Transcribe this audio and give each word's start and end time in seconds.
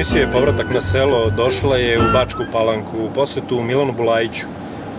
Emisije 0.00 0.32
Povratak 0.32 0.74
na 0.74 0.80
selo 0.80 1.30
došla 1.30 1.76
je 1.76 1.98
u 1.98 2.12
Bačku 2.12 2.42
Palanku 2.52 2.96
u 2.98 3.10
posetu 3.14 3.62
Milanu 3.62 3.92
Bulajiću. 3.92 4.46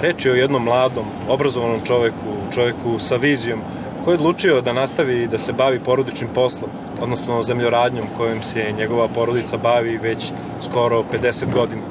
Reč 0.02 0.26
je 0.26 0.32
o 0.32 0.36
jednom 0.36 0.64
mladom, 0.64 1.05
obrazovanom 1.30 1.82
čoveku, 1.86 2.34
čoveku 2.54 3.00
sa 3.00 3.16
vizijom, 3.16 3.62
koji 4.04 4.14
je 4.14 4.18
odlučio 4.18 4.62
da 4.62 4.73
nastavi 4.73 5.28
da 5.28 5.38
se 5.38 5.54
bavi 5.54 5.80
porodičnim 5.80 6.30
poslom, 6.36 6.70
odnosno 7.02 7.44
zemljoradnjom 7.44 8.06
kojom 8.18 8.42
se 8.42 8.73
njegova 8.78 9.08
porodica 9.08 9.58
bavi 9.58 9.98
već 9.98 10.32
skoro 10.70 11.04
50 11.14 11.54
godina. 11.54 11.81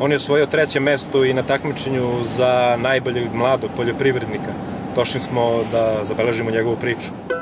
On 0.00 0.10
je 0.10 0.16
osvojio 0.16 0.46
treće 0.46 0.80
mesto 0.80 1.24
i 1.24 1.34
na 1.34 1.42
takmičenju 1.42 2.10
za 2.24 2.76
najboljeg 2.80 3.34
mladog 3.34 3.70
poljoprivrednika. 3.76 4.52
Došli 4.94 5.20
smo 5.20 5.60
da 5.72 6.04
zabeležimo 6.04 6.50
njegovu 6.50 6.76
priču. 6.76 7.37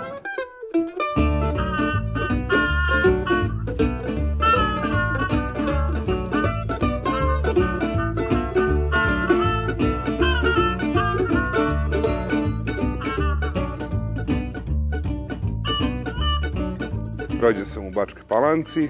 Bačkoj 17.97 18.23
Palanci. 18.29 18.89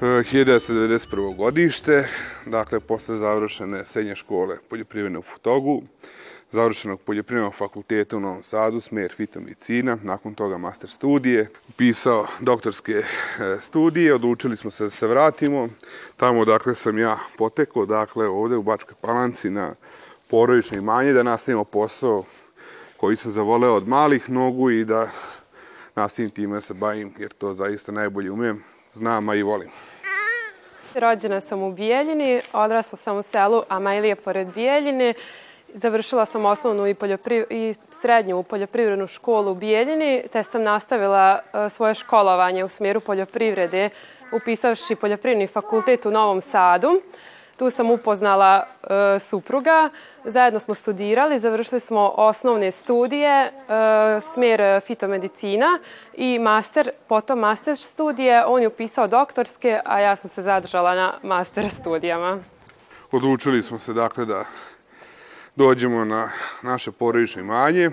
1991. 0.00 1.36
godište, 1.36 2.08
dakle, 2.46 2.80
posle 2.80 3.16
završene 3.16 3.84
srednje 3.84 4.14
škole 4.14 4.56
poljoprivredne 4.70 5.18
u 5.18 5.22
Futogu, 5.22 5.82
završenog 6.50 7.00
poljoprivrednog 7.00 7.54
fakulteta 7.54 8.16
u 8.16 8.20
Novom 8.20 8.42
Sadu, 8.42 8.80
smer 8.80 9.12
fitomedicina, 9.16 9.98
nakon 10.02 10.34
toga 10.34 10.58
master 10.58 10.90
studije, 10.90 11.48
pisao 11.76 12.26
doktorske 12.40 12.92
e, 12.92 13.04
studije, 13.60 14.14
odlučili 14.14 14.56
smo 14.56 14.70
se 14.70 14.84
da 14.84 14.90
se 14.90 15.06
vratimo. 15.06 15.68
Tamo, 16.16 16.44
dakle, 16.44 16.74
sam 16.74 16.98
ja 16.98 17.18
potekao, 17.38 17.86
dakle, 17.86 18.28
ovde 18.28 18.56
u 18.56 18.62
Bačkoj 18.62 18.94
Palanci 19.00 19.50
na 19.50 19.74
porodično 20.28 20.78
imanje, 20.78 21.12
da 21.12 21.22
nastavimo 21.22 21.64
posao 21.64 22.24
koji 22.96 23.16
sam 23.16 23.32
zavoleo 23.32 23.74
od 23.74 23.88
malih 23.88 24.30
nogu 24.30 24.70
i 24.70 24.84
da 24.84 25.10
nastavim 25.94 26.30
time 26.30 26.60
se 26.60 26.74
bavim, 26.74 27.14
jer 27.18 27.32
to 27.32 27.54
zaista 27.54 27.92
najbolje 27.92 28.30
umem, 28.30 28.64
znam, 28.92 29.28
a 29.28 29.34
i 29.34 29.42
volim. 29.42 29.70
Rođena 30.94 31.40
sam 31.40 31.62
u 31.62 31.72
Bijeljini, 31.72 32.40
odrasla 32.52 32.98
sam 32.98 33.16
u 33.16 33.22
selu 33.22 33.62
Amajlije 33.68 34.16
pored 34.16 34.48
Bijeljine. 34.54 35.14
Završila 35.74 36.24
sam 36.24 36.44
osnovnu 36.44 36.86
i, 36.86 36.94
i 37.50 37.74
srednju 37.90 38.42
poljoprivrednu 38.42 39.06
školu 39.06 39.52
u 39.52 39.54
Bijeljini, 39.54 40.22
te 40.32 40.42
sam 40.42 40.62
nastavila 40.62 41.38
e, 41.38 41.68
svoje 41.68 41.94
školovanje 41.94 42.64
u 42.64 42.68
smjeru 42.68 43.00
poljoprivrede, 43.00 43.90
upisavši 44.32 44.96
poljoprivredni 44.96 45.46
fakultet 45.46 46.06
u 46.06 46.10
Novom 46.10 46.40
Sadu. 46.40 47.00
Tu 47.62 47.70
sam 47.70 47.90
upoznala 47.90 48.66
e, 48.82 49.18
supruga, 49.18 49.90
zajedno 50.24 50.60
smo 50.60 50.74
studirali, 50.74 51.38
završili 51.38 51.80
smo 51.80 52.14
osnovne 52.16 52.70
studije, 52.70 53.44
e, 53.44 53.50
smjer 54.34 54.80
fitomedicina 54.86 55.78
i 56.14 56.38
master, 56.38 56.90
potom 57.08 57.38
master 57.38 57.76
studije. 57.76 58.44
On 58.46 58.62
je 58.62 58.68
upisao 58.68 59.06
doktorske, 59.06 59.80
a 59.84 60.00
ja 60.00 60.16
sam 60.16 60.30
se 60.30 60.42
zadržala 60.42 60.94
na 60.94 61.14
master 61.22 61.68
studijama. 61.68 62.38
Odlučili 63.12 63.62
smo 63.62 63.78
se 63.78 63.92
dakle 63.92 64.24
da 64.24 64.44
dođemo 65.56 66.04
na 66.04 66.30
naše 66.62 66.92
porodične 66.92 67.42
imanje, 67.42 67.90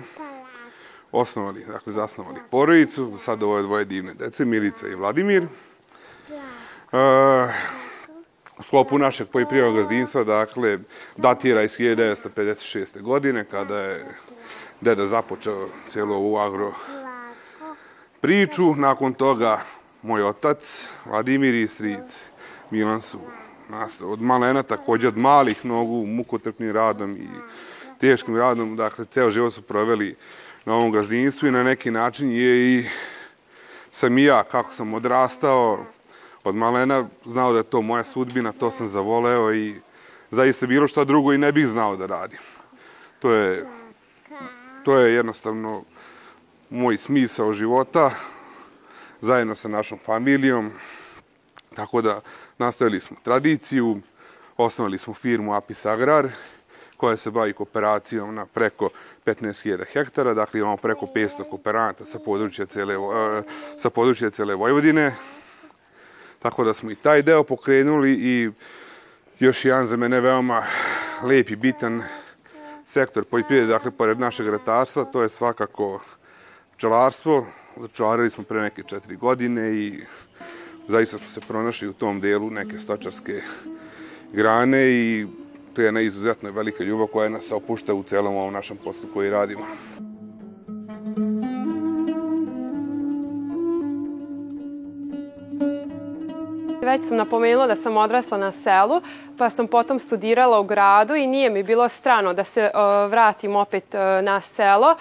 osnovali, 1.12 1.64
dakle 1.64 1.92
zasnovali 1.92 2.40
porodicu, 2.50 3.10
za 3.10 3.18
sad 3.18 3.42
ovo 3.42 3.56
je 3.56 3.62
dvoje 3.62 3.84
divne 3.84 4.14
dece, 4.14 4.44
Milica 4.44 4.88
i 4.88 4.94
Vladimir. 4.94 5.46
Uh, 6.92 7.00
u 8.60 8.62
sklopu 8.62 8.98
našeg 8.98 9.28
poljoprivrednog 9.28 9.76
gazdinstva, 9.76 10.24
dakle, 10.24 10.78
datira 11.16 11.62
iz 11.62 11.78
1956. 11.78 13.00
godine, 13.00 13.44
kada 13.44 13.78
je 13.78 14.06
deda 14.80 15.06
započeo 15.06 15.68
cijelu 15.86 16.14
ovu 16.14 16.38
agro 16.38 16.72
priču. 18.20 18.74
Nakon 18.74 19.14
toga, 19.14 19.60
moj 20.02 20.22
otac, 20.22 20.88
Vladimir 21.04 21.54
i 21.54 21.68
stric 21.68 22.30
Milan 22.70 23.00
su 23.00 23.18
nas 23.68 24.02
od 24.02 24.22
malena, 24.22 24.62
takođe 24.62 25.08
od 25.08 25.16
malih 25.16 25.64
nogu, 25.64 26.06
mukotrpnim 26.06 26.72
radom 26.72 27.16
i 27.16 27.28
teškim 28.00 28.36
radom, 28.36 28.76
dakle, 28.76 29.04
ceo 29.04 29.30
život 29.30 29.52
su 29.52 29.62
proveli 29.62 30.16
na 30.64 30.74
ovom 30.74 30.92
gazdinstvu 30.92 31.48
i 31.48 31.50
na 31.50 31.62
neki 31.62 31.90
način 31.90 32.30
je 32.30 32.74
i 32.74 32.84
sam 33.90 34.18
i 34.18 34.24
ja, 34.24 34.44
kako 34.44 34.72
sam 34.72 34.94
odrastao, 34.94 35.84
od 36.44 36.54
malena 36.54 37.08
znao 37.24 37.52
da 37.52 37.58
je 37.58 37.64
to 37.64 37.82
moja 37.82 38.04
sudbina, 38.04 38.52
to 38.52 38.70
sam 38.70 38.88
zavoleo 38.88 39.54
i 39.54 39.80
zaista 40.30 40.66
bilo 40.66 40.86
šta 40.86 41.04
drugo 41.04 41.32
i 41.32 41.38
ne 41.38 41.52
bih 41.52 41.66
znao 41.66 41.96
da 41.96 42.06
radim. 42.06 42.38
To 43.18 43.32
je, 43.32 43.66
to 44.84 44.98
je 44.98 45.14
jednostavno 45.14 45.84
moj 46.70 46.96
smisao 46.96 47.52
života 47.52 48.10
zajedno 49.20 49.54
sa 49.54 49.68
našom 49.68 49.98
familijom. 49.98 50.70
Tako 51.74 52.02
da 52.02 52.20
nastavili 52.58 53.00
smo 53.00 53.16
tradiciju, 53.22 54.00
osnovali 54.56 54.98
smo 54.98 55.14
firmu 55.14 55.54
Apis 55.54 55.86
Agrar 55.86 56.28
koja 56.96 57.16
se 57.16 57.30
bavi 57.30 57.52
kooperacijom 57.52 58.34
na 58.34 58.46
preko 58.46 58.88
15.000 59.26 59.84
hektara, 59.92 60.34
dakle 60.34 60.60
imamo 60.60 60.76
preko 60.76 61.06
500 61.06 61.50
kooperanata 61.50 62.04
sa 62.04 62.18
područja 62.18 62.66
cele, 62.66 62.94
sa 63.76 63.90
područja 63.90 64.30
cele 64.30 64.54
Vojvodine. 64.54 65.14
Tako 66.42 66.64
da 66.64 66.74
smo 66.74 66.90
i 66.90 66.94
taj 66.94 67.22
deo 67.22 67.44
pokrenuli 67.44 68.12
i 68.12 68.50
još 69.38 69.64
jedan 69.64 69.86
za 69.86 69.96
mene 69.96 70.20
veoma 70.20 70.62
lep 71.22 71.50
i 71.50 71.56
bitan 71.56 72.02
sektor 72.84 73.24
poljoprivrede, 73.24 73.72
dakle, 73.72 73.90
pored 73.90 74.20
našeg 74.20 74.48
ratarstva, 74.48 75.04
to 75.04 75.22
je 75.22 75.28
svakako 75.28 76.00
pčelarstvo. 76.76 77.46
Začelarili 77.76 78.30
smo 78.30 78.44
pre 78.44 78.60
neke 78.60 78.82
četiri 78.82 79.16
godine 79.16 79.72
i 79.72 80.02
zaista 80.88 81.18
smo 81.18 81.28
se 81.28 81.40
pronašli 81.40 81.88
u 81.88 81.92
tom 81.92 82.20
delu 82.20 82.50
neke 82.50 82.78
stočarske 82.78 83.42
grane 84.32 84.90
i 84.90 85.26
to 85.74 85.82
je 85.82 85.86
jedna 85.86 86.00
izuzetno 86.00 86.50
velika 86.50 86.84
ljubav 86.84 87.06
koja 87.06 87.28
nas 87.28 87.52
opušta 87.52 87.94
u 87.94 88.02
celom 88.02 88.36
ovom 88.36 88.52
našem 88.52 88.76
poslu 88.76 89.08
koji 89.14 89.30
radimo. 89.30 89.66
Već 96.90 97.08
sam 97.08 97.16
napomenula 97.16 97.66
da 97.66 97.74
sam 97.74 97.96
odrasla 97.96 98.38
na 98.38 98.50
selu, 98.50 99.00
pa 99.38 99.50
sam 99.50 99.66
potom 99.66 99.98
studirala 99.98 100.60
u 100.60 100.64
gradu 100.64 101.14
i 101.14 101.26
nije 101.26 101.50
mi 101.50 101.62
bilo 101.62 101.88
strano 101.88 102.32
da 102.32 102.44
se 102.44 102.70
uh, 102.74 103.10
vratim 103.10 103.56
opet 103.56 103.94
uh, 103.94 104.24
na 104.24 104.40
selo. 104.40 104.96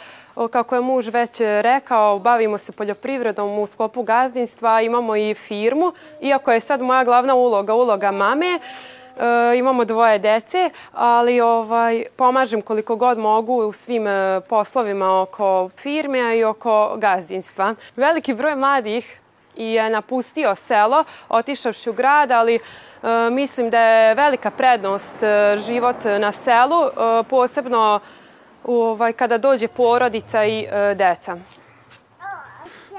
Kako 0.51 0.75
je 0.75 0.81
muž 0.81 1.07
već 1.07 1.39
rekao, 1.39 2.19
bavimo 2.19 2.57
se 2.57 2.71
poljoprivredom 2.71 3.59
u 3.59 3.67
sklopu 3.67 4.03
gazdinstva, 4.03 4.81
imamo 4.81 5.15
i 5.15 5.33
firmu. 5.33 5.91
Iako 6.21 6.51
je 6.51 6.59
sad 6.59 6.81
moja 6.81 7.03
glavna 7.03 7.35
uloga, 7.35 7.73
uloga 7.73 8.11
mame, 8.11 8.59
E, 9.19 9.57
imamo 9.57 9.85
dvoje 9.85 10.19
dece, 10.19 10.69
ali 10.93 11.41
ovaj, 11.41 12.03
pomažem 12.15 12.61
koliko 12.61 12.95
god 12.95 13.17
mogu 13.17 13.53
u 13.53 13.71
svim 13.71 14.07
e, 14.07 14.41
poslovima 14.49 15.21
oko 15.21 15.69
firme 15.77 16.37
i 16.37 16.43
oko 16.43 16.95
gazdinstva. 16.97 17.75
Veliki 17.95 18.33
broj 18.33 18.55
mladih 18.55 19.19
i 19.59 19.73
je 19.73 19.89
napustio 19.89 20.55
selo, 20.55 21.03
otišavši 21.29 21.89
u 21.89 21.93
grad, 21.93 22.31
ali 22.31 22.55
e, 22.55 22.59
mislim 23.31 23.69
da 23.69 23.79
je 23.79 24.15
velika 24.15 24.51
prednost 24.51 25.23
e, 25.23 25.57
život 25.67 25.95
na 26.19 26.31
selu, 26.31 26.85
e, 26.85 27.23
posebno 27.29 27.99
ovaj, 28.63 29.13
kada 29.13 29.37
dođe 29.37 29.67
porodica 29.67 30.45
i 30.45 30.67
deca. 30.95 31.37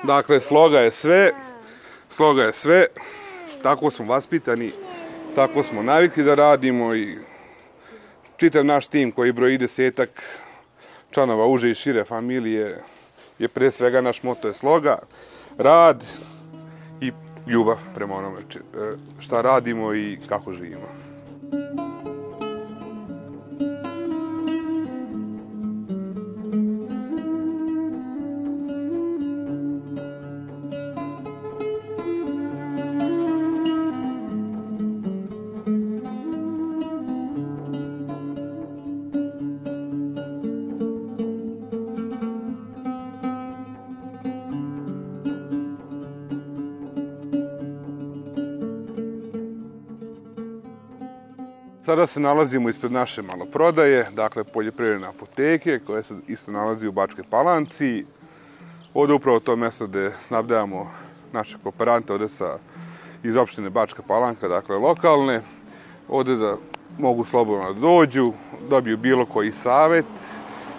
Dakle, 0.02 0.40
sloga 0.40 0.78
je 0.80 0.90
sve, 0.90 1.32
sloga 2.08 2.42
je 2.42 2.52
sve, 2.52 2.86
tako 3.62 3.90
smo 3.90 4.06
vaspitani, 4.06 4.72
tako 5.34 5.62
smo 5.62 5.82
navikli 5.82 6.24
da 6.24 6.34
radimo 6.34 6.94
i 6.94 7.16
čitav 8.36 8.64
naš 8.64 8.86
tim 8.86 9.12
koji 9.12 9.32
broji 9.32 9.58
desetak 9.58 10.22
članova 11.10 11.46
uže 11.46 11.70
i 11.70 11.74
šire 11.74 12.04
familije 12.04 12.82
je 13.38 13.48
pre 13.48 13.70
svega 13.70 14.00
naš 14.00 14.22
moto 14.22 14.48
je 14.48 14.54
sloga, 14.54 14.98
rad, 15.58 16.04
i 17.00 17.12
ljubav 17.46 17.76
prema 17.94 18.14
onome 18.14 18.38
e, 18.38 18.62
šta 19.20 19.40
radimo 19.40 19.94
i 19.94 20.18
kako 20.28 20.52
živimo. 20.52 20.86
Sada 51.90 52.06
se 52.06 52.20
nalazimo 52.20 52.68
ispred 52.68 52.92
naše 52.92 53.22
maloprodaje, 53.22 54.06
dakle 54.12 54.44
poljoprivredne 54.44 55.06
apoteke 55.06 55.78
koje 55.86 56.02
se 56.02 56.14
isto 56.28 56.52
nalazi 56.52 56.86
u 56.86 56.92
Bačkoj 56.92 57.24
Palanci. 57.30 58.04
Ovde 58.94 59.14
upravo 59.14 59.40
to 59.40 59.56
mesto 59.56 59.86
gde 59.86 60.12
snabdavamo 60.20 60.90
naše 61.32 61.56
kooperante, 61.62 62.12
ovde 62.12 62.28
sa, 62.28 62.58
iz 63.22 63.36
opštine 63.36 63.70
Bačka 63.70 64.02
Palanka, 64.02 64.48
dakle 64.48 64.76
lokalne. 64.76 65.42
Ovde 66.08 66.36
da 66.36 66.56
mogu 66.98 67.24
slobodno 67.24 67.72
da 67.72 67.80
dođu, 67.80 68.32
dobiju 68.68 68.96
bilo 68.96 69.26
koji 69.26 69.52
savet, 69.52 70.06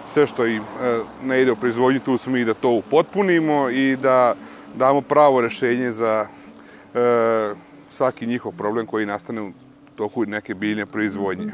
sve 0.06 0.26
što 0.26 0.46
im 0.46 0.62
e, 0.62 1.00
ne 1.24 1.42
ide 1.42 1.52
u 1.52 1.56
proizvodnju, 1.56 2.00
tu 2.00 2.18
smo 2.18 2.32
mi 2.32 2.44
da 2.44 2.54
to 2.54 2.70
upotpunimo 2.70 3.70
i 3.70 3.96
da 3.96 4.34
damo 4.74 5.00
pravo 5.00 5.40
rešenje 5.40 5.92
za 5.92 6.26
e, 6.94 7.54
svaki 7.90 8.26
njihov 8.26 8.52
problem 8.52 8.86
koji 8.86 9.06
nastane 9.06 9.52
toku 9.96 10.24
neke 10.26 10.54
biljne 10.54 10.86
proizvodnje. 10.86 11.52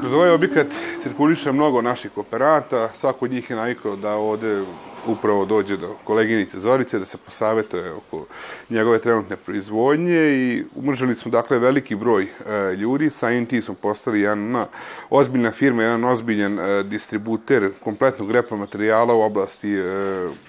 Kroz 0.00 0.12
ovaj 0.12 0.30
objekat 0.30 0.66
cirkuliše 1.02 1.52
mnogo 1.52 1.82
naših 1.82 2.10
kooperanta, 2.10 2.88
svako 2.92 3.24
od 3.24 3.30
njih 3.30 3.50
je 3.50 3.56
navikao 3.56 3.96
da 3.96 4.14
ovde 4.14 4.64
upravo 5.06 5.44
dođe 5.44 5.76
do 5.76 5.96
koleginice 6.04 6.60
Zorice 6.60 6.98
da 6.98 7.04
se 7.04 7.16
posavetuje 7.16 7.92
oko 7.92 8.26
njegove 8.70 8.98
trenutne 8.98 9.36
proizvodnje 9.36 10.20
i 10.34 10.64
umržili 10.74 11.14
smo 11.14 11.30
dakle 11.30 11.58
veliki 11.58 11.94
broj 11.94 12.22
e, 12.22 12.74
ljudi, 12.76 13.10
sa 13.10 13.44
tim 13.48 13.62
smo 13.62 13.74
postali 13.74 14.20
jedna 14.20 14.66
ozbiljna 15.10 15.50
firma, 15.50 15.82
jedan 15.82 16.04
ozbiljan 16.04 16.58
e, 16.58 16.82
distributer 16.82 17.70
kompletnog 17.80 18.30
repromaterijala 18.30 19.14
u 19.14 19.20
oblasti 19.20 19.74
e, 19.74 19.82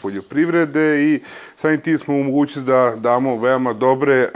poljoprivrede 0.01 1.03
i 1.03 1.19
sa 1.55 1.77
tim 1.77 1.97
smo 1.97 2.15
u 2.15 2.23
mogućnosti 2.23 2.67
da 2.67 2.95
damo 2.97 3.37
veoma 3.39 3.73
dobre 3.73 4.15
e, 4.15 4.29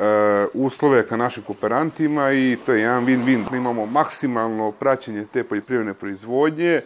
uslove 0.54 1.08
ka 1.08 1.18
našim 1.18 1.44
kooperantima 1.44 2.32
i 2.32 2.58
to 2.66 2.74
je 2.74 2.82
jedan 2.82 3.06
win-win. 3.06 3.56
Imamo 3.56 3.86
maksimalno 3.86 4.72
praćenje 4.72 5.26
te 5.34 5.44
poljoprivredne 5.44 5.94
proizvodnje, 5.94 6.82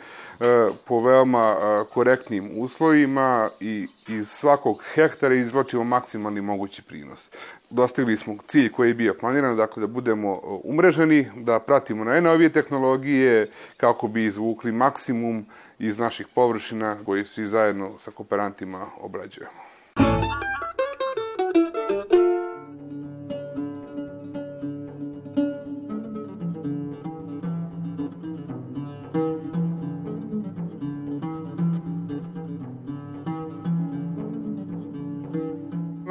po 0.87 0.99
veoma 0.99 1.55
e, 1.57 1.83
korektnim 1.93 2.51
uslovima 2.57 3.49
i 3.59 3.87
iz 4.07 4.29
svakog 4.29 4.83
hektara 4.93 5.35
izvlačimo 5.35 5.83
maksimalni 5.83 6.41
mogući 6.41 6.81
prinos. 6.81 7.31
Dostigli 7.69 8.17
smo 8.17 8.37
cilj 8.47 8.71
koji 8.71 8.89
je 8.89 8.93
bio 8.93 9.13
planiran, 9.19 9.57
dakle 9.57 9.81
da 9.81 9.87
budemo 9.87 10.31
e, 10.33 10.37
umreženi, 10.63 11.27
da 11.35 11.59
pratimo 11.59 12.03
najnovije 12.03 12.49
tehnologije 12.49 13.49
kako 13.77 14.07
bi 14.07 14.25
izvukli 14.25 14.71
maksimum 14.71 15.45
iz 15.79 15.99
naših 15.99 16.27
površina 16.35 16.97
koji 17.05 17.25
svi 17.25 17.45
zajedno 17.45 17.91
sa 17.97 18.11
kooperantima 18.11 18.85
obrađujemo. 19.01 19.72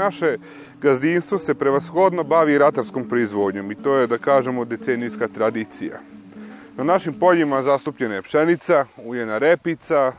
Naše 0.04 0.37
gazdinstvo 0.81 1.38
se 1.38 1.54
prevashodno 1.54 2.25
bavi 2.25 2.58
ratarskom 2.58 3.08
proizvodnjom 3.08 3.72
i 3.72 3.75
to 3.75 3.96
je, 3.96 4.06
da 4.06 4.19
kažemo, 4.19 4.64
decenijska 4.64 5.28
tradicija. 5.28 6.00
Na 6.76 6.84
našim 6.84 7.14
poljima 7.14 7.62
zastupljena 7.62 8.14
je 8.14 8.22
pšenica, 8.22 8.84
uljena 9.04 9.38
repica, 9.38 10.12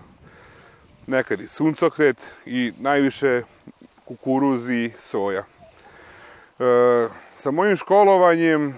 nekad 1.08 1.42
i 1.42 1.48
suncokret 1.48 2.18
i 2.46 2.72
najviše 2.80 3.42
kukuruz 4.06 4.70
i 4.70 4.92
soja. 5.00 5.44
E, 5.44 7.08
sa 7.36 7.52
mojim 7.52 7.76
školovanjem 7.76 8.70
e, 8.70 8.74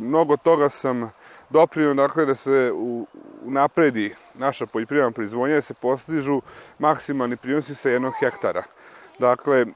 mnogo 0.00 0.36
toga 0.36 0.68
sam 0.68 1.10
doprinio 1.50 1.94
dakle, 1.94 2.26
da 2.26 2.34
se 2.34 2.72
u, 2.74 3.06
napredi 3.42 4.14
naša 4.34 4.66
poljoprivredna 4.66 5.10
proizvodnja, 5.10 5.54
da 5.54 5.62
se 5.62 5.74
postižu 5.74 6.42
maksimalni 6.78 7.36
prinosi 7.36 7.74
sa 7.74 7.90
jednog 7.90 8.14
hektara. 8.20 8.62
Dakle, 9.18 9.60
e, 9.60 9.66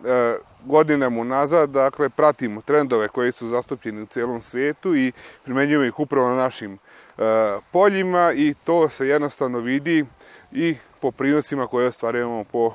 godinama 0.64 1.20
unazad, 1.20 1.70
dakle, 1.70 2.08
pratimo 2.08 2.62
trendove 2.62 3.08
koji 3.08 3.32
su 3.32 3.48
zastupljeni 3.48 4.02
u 4.02 4.06
celom 4.06 4.40
svetu 4.40 4.96
i 4.96 5.12
primenjujemo 5.44 5.84
ih 5.84 6.00
upravo 6.00 6.28
na 6.28 6.36
našim 6.36 6.74
e, 6.74 6.78
poljima 7.72 8.32
i 8.32 8.54
to 8.64 8.88
se 8.88 9.08
jednostavno 9.08 9.58
vidi 9.58 10.04
i 10.52 10.76
po 11.00 11.10
prinosima 11.10 11.66
koje 11.66 11.86
ostvarujemo 11.86 12.44
po 12.44 12.74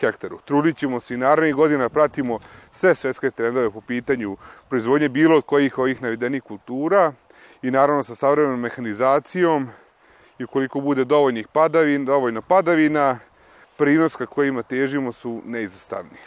hektaru. 0.00 0.38
Trudit 0.44 0.76
ćemo 0.76 1.00
se 1.00 1.14
i 1.14 1.16
narednih 1.16 1.54
godina 1.54 1.88
pratimo 1.88 2.38
sve 2.72 2.94
svetske 2.94 3.30
trendove 3.30 3.70
po 3.70 3.80
pitanju 3.80 4.36
proizvodnje 4.68 5.08
bilo 5.08 5.36
od 5.36 5.44
kojih 5.44 5.78
ovih 5.78 6.02
navedenih 6.02 6.42
kultura 6.42 7.12
i 7.62 7.70
naravno 7.70 8.02
sa 8.02 8.14
savremenom 8.14 8.60
mehanizacijom 8.60 9.68
i 10.38 10.44
ukoliko 10.44 10.80
bude 10.80 11.04
dovoljnih 11.04 11.48
padavina, 11.48 12.04
dovoljno 12.04 12.42
padavina, 12.42 13.18
prinos 13.76 14.16
ka 14.16 14.26
kojima 14.26 14.62
težimo 14.62 15.12
su 15.12 15.42
neizostavni. 15.44 16.18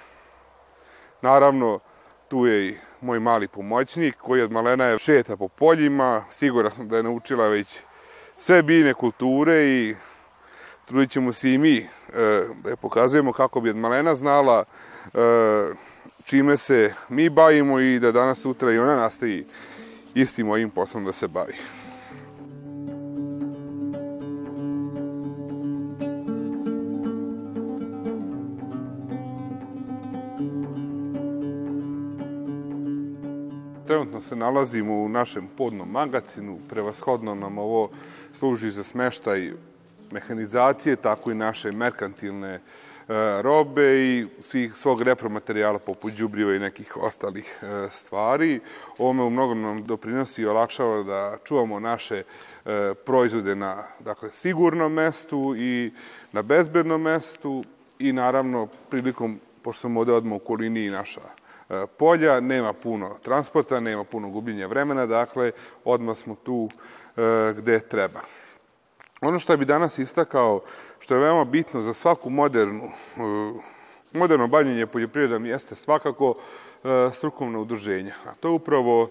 Naravno, 1.22 1.80
tu 2.28 2.46
je 2.46 2.68
i 2.68 2.76
moj 3.02 3.20
mali 3.20 3.48
pomoćnik 3.48 4.16
koji 4.18 4.42
od 4.42 4.52
malena 4.52 4.86
je 4.86 4.98
šeta 4.98 5.38
po 5.38 5.48
poljima, 5.48 6.24
siguran 6.30 6.72
sam 6.76 6.88
da 6.88 6.98
je 6.98 7.04
naučila 7.04 7.48
već 7.48 7.80
sve 8.38 8.64
biljne 8.64 8.94
kulture 8.94 9.66
i 9.66 9.96
trudit 10.86 11.12
ćemo 11.12 11.34
se 11.34 11.54
i 11.54 11.58
mi 11.58 11.78
e, 11.78 11.88
da 12.64 12.70
je 12.70 12.76
pokazujemo 12.76 13.34
kako 13.34 13.62
bi 13.62 13.70
od 13.70 13.76
malena 13.76 14.16
znala 14.16 14.64
e, 15.14 15.20
čime 16.26 16.58
se 16.58 16.94
mi 17.10 17.30
bavimo 17.30 17.80
i 17.80 18.00
da 18.00 18.12
danas 18.12 18.42
sutra 18.42 18.72
i 18.72 18.78
ona 18.78 18.96
nastavi 18.96 19.46
istim 20.14 20.50
ovim 20.50 20.70
poslom 20.70 21.06
da 21.06 21.12
se 21.12 21.28
bavi. 21.28 21.56
Se 34.26 34.36
nalazimo 34.36 34.94
u 34.94 35.10
našem 35.10 35.48
podnom 35.58 35.92
magacinu, 35.92 36.60
prevashodno 36.70 37.36
nam 37.36 37.58
ovo 37.58 37.90
služi 38.34 38.72
za 38.72 38.84
smeštaj 38.84 39.52
mehanizacije, 40.12 40.96
tako 40.96 41.32
i 41.32 41.36
naše 41.36 41.72
merkantilne 41.72 42.54
e, 42.54 42.62
robe 43.42 44.00
i 44.02 44.28
svih, 44.40 44.76
svog 44.76 45.02
repromaterijala 45.02 45.80
poput 45.80 46.14
džubriva 46.14 46.56
i 46.56 46.60
nekih 46.60 46.98
ostalih 46.98 47.60
e, 47.62 47.90
stvari. 47.90 48.60
Ovome 48.98 49.24
u 49.24 49.30
mnogom 49.30 49.62
nam 49.62 49.84
doprinosi 49.84 50.42
i 50.42 50.46
olakšava 50.46 51.04
da 51.04 51.38
čuvamo 51.44 51.80
naše 51.80 52.24
e, 52.66 52.94
proizvode 53.06 53.56
na 53.56 53.84
dakle, 54.00 54.32
sigurnom 54.32 54.94
mestu 54.94 55.56
i 55.58 55.92
na 56.32 56.42
bezbednom 56.42 57.02
mestu 57.02 57.64
i 58.00 58.14
naravno 58.14 58.68
prilikom, 58.90 59.40
pošto 59.62 59.82
sam 59.82 59.98
ovde 59.98 60.14
odmah 60.14 60.36
u 60.36 60.46
kolini 60.46 60.86
i 60.86 60.90
naša 60.90 61.45
polja, 61.98 62.40
nema 62.40 62.74
puno 62.74 63.18
transporta, 63.24 63.80
nema 63.80 64.04
puno 64.04 64.30
gubljenja 64.30 64.68
vremena, 64.68 65.06
dakle, 65.06 65.52
odmah 65.84 66.18
smo 66.18 66.36
tu 66.36 66.70
e, 66.70 67.54
gde 67.58 67.80
treba. 67.80 68.20
Ono 69.22 69.40
što 69.40 69.58
bi 69.58 69.66
danas 69.66 70.00
istakao, 70.00 70.62
što 71.00 71.16
je 71.16 71.22
veoma 71.22 71.44
bitno 71.46 71.82
za 71.82 71.94
svaku 71.94 72.30
modernu, 72.30 72.84
e, 72.84 72.90
moderno 74.14 74.48
bavljenje 74.48 74.88
poljoprivredom 74.88 75.46
jeste 75.46 75.76
svakako 75.76 76.36
strukovno 77.14 77.62
udruženje. 77.62 78.14
A 78.26 78.36
to 78.40 78.48
je 78.48 78.52
upravo 78.52 79.10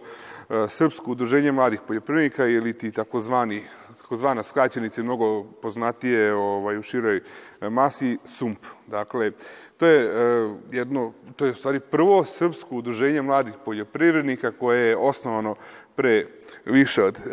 Srpsko 0.69 1.11
udruženje 1.11 1.53
mladih 1.53 1.81
poljoprivrednika 1.87 2.47
ili 2.47 2.79
ti 2.79 2.93
takozvani 2.93 3.65
takozvana 4.05 4.43
skraćenica 4.43 5.03
mnogo 5.03 5.45
poznatije 5.45 6.35
ovaj, 6.35 6.79
u 6.79 6.83
široj 6.83 7.21
masi 7.61 8.19
SUMP. 8.25 8.59
Dakle, 8.87 9.33
To 9.77 9.87
je 9.87 10.07
uh, 10.07 10.57
jedno, 10.71 11.13
to 11.37 11.45
je 11.45 11.51
u 11.51 11.55
stvari 11.55 11.81
prvo 11.81 12.25
srpsko 12.25 12.77
udruženje 12.77 13.23
mladih 13.23 13.55
poljoprivrednika 13.65 14.53
koje 14.53 14.89
je 14.89 14.97
osnovano 14.97 15.57
pre 15.97 16.27
više 16.65 17.05
od 17.05 17.17
uh, 17.17 17.33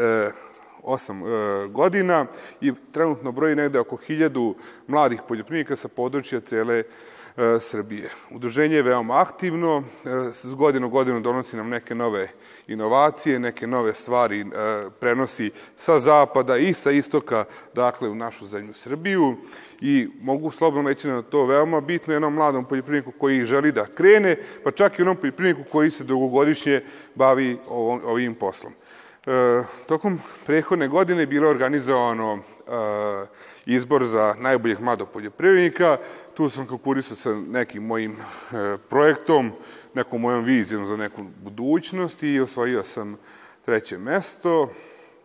8 0.84 1.22
uh, 1.22 1.72
godina 1.72 2.26
i 2.62 2.74
trenutno 2.92 3.32
broji 3.32 3.56
negde 3.56 3.80
oko 3.80 3.96
hiljadu 3.96 4.56
mladih 4.88 5.22
poljoprivrednika 5.28 5.76
sa 5.76 5.88
područja 5.88 6.40
cele 6.40 6.80
E, 6.80 6.84
Srbije. 7.60 8.10
Udruženje 8.32 8.76
je 8.76 8.82
veoma 8.82 9.22
aktivno, 9.22 9.84
e, 10.06 10.32
s 10.32 10.54
godinu 10.54 10.90
godinu 10.90 11.20
donosi 11.20 11.58
nam 11.58 11.70
neke 11.70 11.96
nove 11.96 12.28
inovacije, 12.68 13.40
neke 13.40 13.68
nove 13.68 13.94
stvari 13.94 14.42
e, 14.42 14.46
prenosi 15.00 15.52
sa 15.76 16.00
zapada 16.00 16.58
i 16.58 16.74
sa 16.74 16.92
istoka, 16.92 17.46
dakle, 17.74 18.10
u 18.10 18.16
našu 18.16 18.48
zemlju 18.48 18.74
Srbiju 18.74 19.36
i 19.82 20.08
mogu 20.22 20.52
slobodno 20.52 20.90
reći 20.90 21.08
da 21.08 21.22
to 21.22 21.46
veoma 21.46 21.82
bitno 21.82 22.14
jednom 22.14 22.34
mladom 22.34 22.66
poljoprivredniku 22.66 23.20
koji 23.20 23.46
želi 23.46 23.72
da 23.72 23.86
krene, 23.86 24.38
pa 24.64 24.72
čak 24.72 25.00
i 25.00 25.02
onom 25.02 25.16
poljoprivredniku 25.16 25.72
koji 25.72 25.92
se 25.92 26.04
dugogodišnje 26.04 26.84
bavi 27.16 27.58
ovim 28.06 28.36
poslom. 28.36 28.74
E, 29.26 29.64
tokom 29.88 30.20
prehodne 30.46 30.88
godine 30.88 31.26
bilo 31.26 31.50
organizovano 31.50 32.34
e, 32.34 32.42
izbor 33.66 34.06
za 34.06 34.36
najboljeg 34.38 34.80
mladog 34.80 35.10
poljoprivrednika 35.10 35.98
Tu 36.34 36.50
sam 36.50 36.68
konkurisao 36.68 37.18
sa 37.18 37.36
nekim 37.36 37.84
mojim 37.84 38.12
e, 38.12 38.78
projektom, 38.90 39.52
nekom 39.94 40.22
mojom 40.22 40.44
vizijom 40.44 40.86
za 40.86 40.98
neku 40.98 41.24
budućnost 41.44 42.24
i 42.24 42.40
osvojio 42.40 42.84
sam 42.84 43.18
treće 43.66 43.98
mesto. 43.98 44.70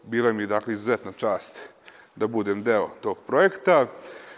Bila 0.05 0.33
mi 0.33 0.43
je 0.43 0.47
dakle 0.47 0.75
izuzetna 0.75 1.13
čast 1.13 1.59
da 2.17 2.27
budem 2.27 2.63
deo 2.63 2.89
tog 3.01 3.19
projekta. 3.27 3.87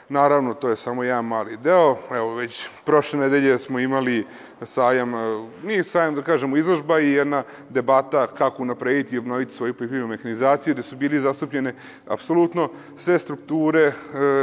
Naravno, 0.09 0.55
to 0.55 0.69
je 0.69 0.77
samo 0.77 1.05
jedan 1.05 1.25
mali 1.25 1.57
deo. 1.57 1.97
Evo, 2.11 2.35
već 2.35 2.69
prošle 2.85 3.19
nedelje 3.19 3.59
smo 3.59 3.79
imali 3.79 4.27
sajam, 4.62 5.15
e, 5.15 5.19
nije 5.65 5.85
sajam 5.85 6.15
da 6.15 6.23
kažemo 6.23 6.57
izložba 6.57 7.00
i 7.00 7.12
jedna 7.12 7.43
debata 7.69 8.27
kako 8.27 8.65
naprediti 8.65 9.15
i 9.15 9.19
obnoviti 9.19 9.55
svoju 9.55 9.75
poljoprivrednu 9.75 10.09
mehanizaciju, 10.09 10.75
gde 10.75 10.83
su 10.83 10.97
bili 10.97 11.21
zastupljene 11.21 11.75
apsolutno 12.07 12.71
sve 12.99 13.19
strukture 13.19 13.81
e, 13.81 13.93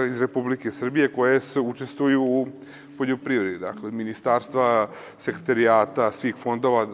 iz 0.10 0.22
Republike 0.22 0.72
Srbije 0.72 1.14
koje 1.14 1.40
se 1.40 1.60
učestvuju 1.60 2.22
u 2.24 2.48
poljoprivredi, 2.98 3.60
dakle, 3.60 3.92
ministarstva, 3.92 4.90
sekretarijata, 5.18 6.12
svih 6.12 6.36
fondova, 6.36 6.84
e, 6.84 6.88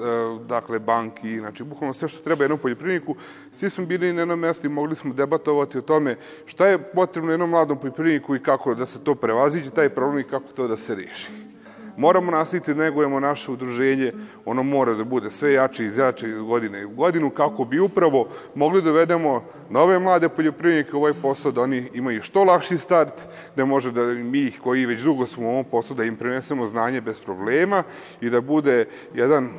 dakle, 0.48 0.80
banki, 0.80 1.40
znači, 1.40 1.64
bukvalno 1.64 1.94
sve 1.94 2.08
što 2.08 2.24
treba 2.24 2.44
jednom 2.44 2.60
poljoprivredniku, 2.60 3.16
svi 3.52 3.70
smo 3.70 3.86
bili 3.86 4.14
na 4.14 4.22
jednom 4.22 4.40
mestu 4.40 4.68
i 4.68 4.70
mogli 4.70 4.96
smo 4.96 5.14
debatovati 5.14 5.78
o 5.78 5.82
tome 5.82 6.18
šta 6.46 6.68
je 6.68 6.78
potrebno 6.78 7.32
jednom 7.32 7.50
mladom 7.50 7.80
poljoprivredniku 7.80 8.36
i 8.36 8.44
kako 8.44 8.76
da 8.76 8.86
se 8.86 9.04
to 9.04 9.16
prevaziđe, 9.16 9.70
taj 9.70 9.90
problem 9.90 10.20
i 10.20 10.30
kako 10.30 10.54
to 10.56 10.68
da 10.68 10.78
se 10.78 10.96
riješi. 10.96 11.51
Moramo 11.98 12.32
nastaviti 12.32 12.74
da 12.74 12.84
negujemo 12.84 13.20
naše 13.20 13.52
udruženje, 13.52 14.14
ono 14.46 14.64
mora 14.64 14.94
da 14.94 15.04
bude 15.04 15.30
sve 15.30 15.54
jače 15.54 15.86
i 15.86 15.92
jače 15.98 16.30
iz 16.30 16.42
godine 16.42 16.86
u 16.86 16.90
godinu, 16.90 17.30
kako 17.30 17.66
bi 17.66 17.80
upravo 17.80 18.28
mogli 18.56 18.82
da 18.82 18.92
vedemo 18.92 19.44
nove 19.70 20.00
mlade 20.00 20.30
poljoprivrednike 20.30 20.96
u 20.96 21.00
ovaj 21.00 21.14
posao, 21.14 21.52
da 21.52 21.62
oni 21.62 21.90
imaju 21.94 22.22
što 22.22 22.44
lakši 22.44 22.78
start, 22.78 23.14
da 23.56 23.66
može 23.66 23.92
da 23.92 24.04
mi 24.04 24.52
koji 24.52 24.86
već 24.86 25.02
dugo 25.02 25.26
smo 25.26 25.48
u 25.48 25.52
ovom 25.52 25.66
poslu, 25.66 25.96
da 25.96 26.04
im 26.04 26.16
prenesemo 26.16 26.68
znanje 26.68 27.02
bez 27.02 27.20
problema 27.20 27.84
i 28.22 28.30
da 28.30 28.42
bude 28.42 28.86
jedan 29.14 29.50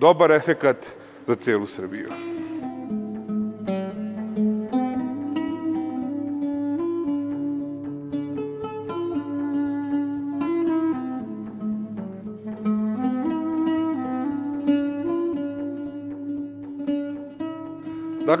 dobar 0.00 0.30
efekat 0.30 0.76
za 1.26 1.34
celu 1.34 1.66
Srbiju. 1.66 2.31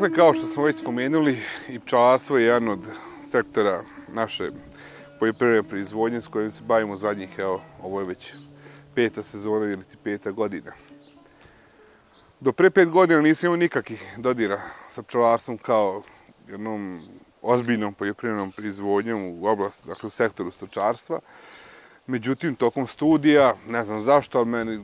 Dakle, 0.02 0.16
kao 0.16 0.34
što 0.34 0.46
smo 0.46 0.64
već 0.64 0.78
spomenuli, 0.78 1.38
i 1.68 1.78
pčelarstvo 1.78 2.38
je 2.38 2.46
jedan 2.46 2.68
od 2.68 2.78
sektora 3.30 3.82
naše 4.08 4.50
poljoprivredne 5.18 5.68
proizvodnje 5.68 6.20
s 6.20 6.28
kojim 6.28 6.52
se 6.52 6.62
bavimo 6.64 6.96
zadnjih, 6.96 7.38
evo, 7.38 7.62
ovo 7.82 8.00
je 8.00 8.06
već 8.06 8.32
peta 8.94 9.22
sezona 9.22 9.66
ili 9.66 9.84
ti 9.84 9.96
peta 10.04 10.30
godina. 10.30 10.72
Do 12.40 12.52
pre 12.52 12.70
pet 12.70 12.88
godina 12.88 13.20
nisam 13.20 13.46
imao 13.46 13.56
nikakvih 13.56 14.14
dodira 14.16 14.60
sa 14.88 15.02
pčelarstvom 15.02 15.58
kao 15.58 16.02
jednom 16.48 17.00
ozbiljnom 17.42 17.94
poljoprivrednom 17.94 18.52
proizvodnjom 18.52 19.22
u 19.22 19.46
oblasti, 19.46 19.88
dakle 19.88 20.06
u 20.06 20.10
sektoru 20.10 20.50
stočarstva. 20.50 21.20
Međutim, 22.06 22.54
tokom 22.54 22.86
studija, 22.86 23.54
ne 23.68 23.84
znam 23.84 24.02
zašto, 24.02 24.38
ali 24.38 24.46
meni 24.48 24.80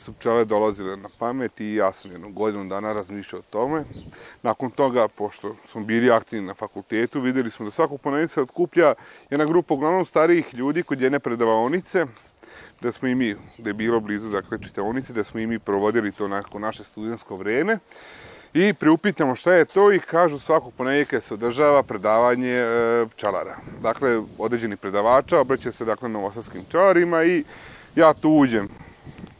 su 0.00 0.12
pčele 0.12 0.44
dolazile 0.44 0.96
na 0.96 1.08
pamet 1.18 1.60
i 1.60 1.74
ja 1.74 1.92
sam 1.92 2.12
jednu 2.12 2.30
godinu 2.32 2.64
dana 2.64 2.92
razmišljao 2.92 3.40
o 3.40 3.50
tome. 3.50 3.84
Nakon 4.42 4.70
toga, 4.70 5.08
pošto 5.08 5.56
smo 5.68 5.80
bili 5.84 6.10
aktivni 6.10 6.46
na 6.46 6.54
fakultetu, 6.54 7.20
videli 7.20 7.50
smo 7.50 7.64
da 7.64 7.70
svakog 7.70 8.00
ponedeljca 8.00 8.42
otkuplja 8.42 8.94
jedna 9.30 9.44
grupa 9.44 9.74
uglavnom 9.74 10.06
starijih 10.06 10.54
ljudi 10.54 10.82
kod 10.82 11.00
jedne 11.00 11.18
predavaonice, 11.18 12.06
da 12.80 12.92
smo 12.92 13.08
i 13.08 13.14
mi, 13.14 13.34
da 13.58 13.70
je 13.70 13.74
bilo 13.74 14.00
blizu, 14.00 14.28
dakle, 14.28 14.58
čitaonice, 14.62 15.12
da 15.12 15.24
smo 15.24 15.40
i 15.40 15.46
mi 15.46 15.58
provodili 15.58 16.12
to 16.12 16.28
nakon 16.28 16.62
naše 16.62 16.84
studentsko 16.84 17.36
vreme. 17.36 17.78
I 18.54 18.74
priupitamo 18.74 19.34
šta 19.34 19.52
je 19.54 19.64
to 19.64 19.92
i 19.92 20.00
kažu 20.00 20.38
svakog 20.38 20.72
ponedjeljka 20.74 21.20
se 21.20 21.34
održava 21.34 21.82
predavanje 21.82 22.54
e, 22.54 23.06
pčelara. 23.10 23.56
Dakle, 23.82 24.22
određeni 24.38 24.76
predavača 24.76 25.40
obraća 25.40 25.72
se 25.72 25.84
dakle 25.84 26.08
novosadskim 26.08 26.64
pčelarima 26.64 27.24
i 27.24 27.44
ja 27.96 28.14
tu 28.14 28.30
uđem 28.30 28.68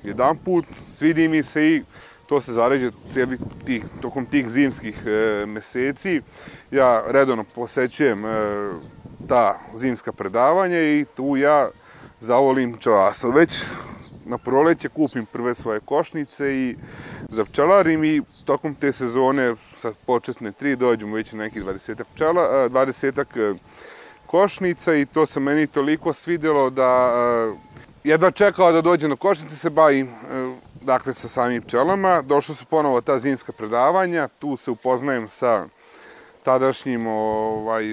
jedan 0.03 0.37
put, 0.37 0.65
svidi 0.97 1.29
mi 1.29 1.43
se 1.43 1.67
i 1.67 1.83
to 2.27 2.41
se 2.41 2.53
zaređe 2.53 2.91
cijeli 3.13 3.39
tih, 3.67 3.85
tokom 4.01 4.27
tih 4.27 4.49
zimskih 4.49 5.03
e, 5.07 5.47
meseci. 5.47 6.21
Ja 6.71 7.03
redovno 7.07 7.45
posećujem 7.55 8.27
e, 8.27 8.31
ta 9.29 9.59
zimska 9.75 10.13
predavanja 10.13 10.81
i 10.81 11.07
tu 11.17 11.37
ja 11.37 11.69
zavolim 12.21 12.73
pčelarstvo. 12.73 13.31
Već 13.31 13.63
na 14.25 14.39
proleće 14.39 14.89
kupim 14.89 15.27
prve 15.27 15.55
svoje 15.55 15.81
košnice 15.81 16.55
i 16.55 16.77
za 17.29 17.45
pčelarim 17.45 18.05
i 18.05 18.23
tokom 18.45 18.75
te 18.75 18.93
sezone 18.93 19.55
sa 19.77 19.93
početne 20.07 20.53
tri 20.53 20.77
dođemo 20.77 21.17
već 21.17 21.33
na 21.33 21.39
nekih 21.39 21.65
20 21.65 22.05
pčela, 22.15 22.69
20 22.69 23.21
e, 23.21 23.55
košnica 24.27 24.95
i 24.95 25.07
to 25.07 25.27
se 25.27 25.41
meni 25.41 25.67
toliko 25.67 26.13
svidjelo 26.13 26.71
da 26.71 27.13
e, 27.15 27.80
jedva 28.05 28.31
čekao 28.31 28.73
da 28.73 28.81
dođe 28.81 29.09
na 29.09 29.17
košnice, 29.17 29.57
se 29.57 29.71
bavim 29.71 30.07
e, 30.07 30.11
dakle, 30.83 31.15
sa 31.15 31.29
samim 31.29 31.63
pčelama. 31.63 32.23
Došlo 32.23 32.55
su 32.55 32.67
ponovo 32.67 33.01
ta 33.01 33.19
zimska 33.19 33.53
predavanja, 33.53 34.29
tu 34.39 34.57
se 34.57 34.71
upoznajem 34.71 35.29
sa 35.29 35.67
tadašnjim 36.43 37.07
ovaj, 37.07 37.85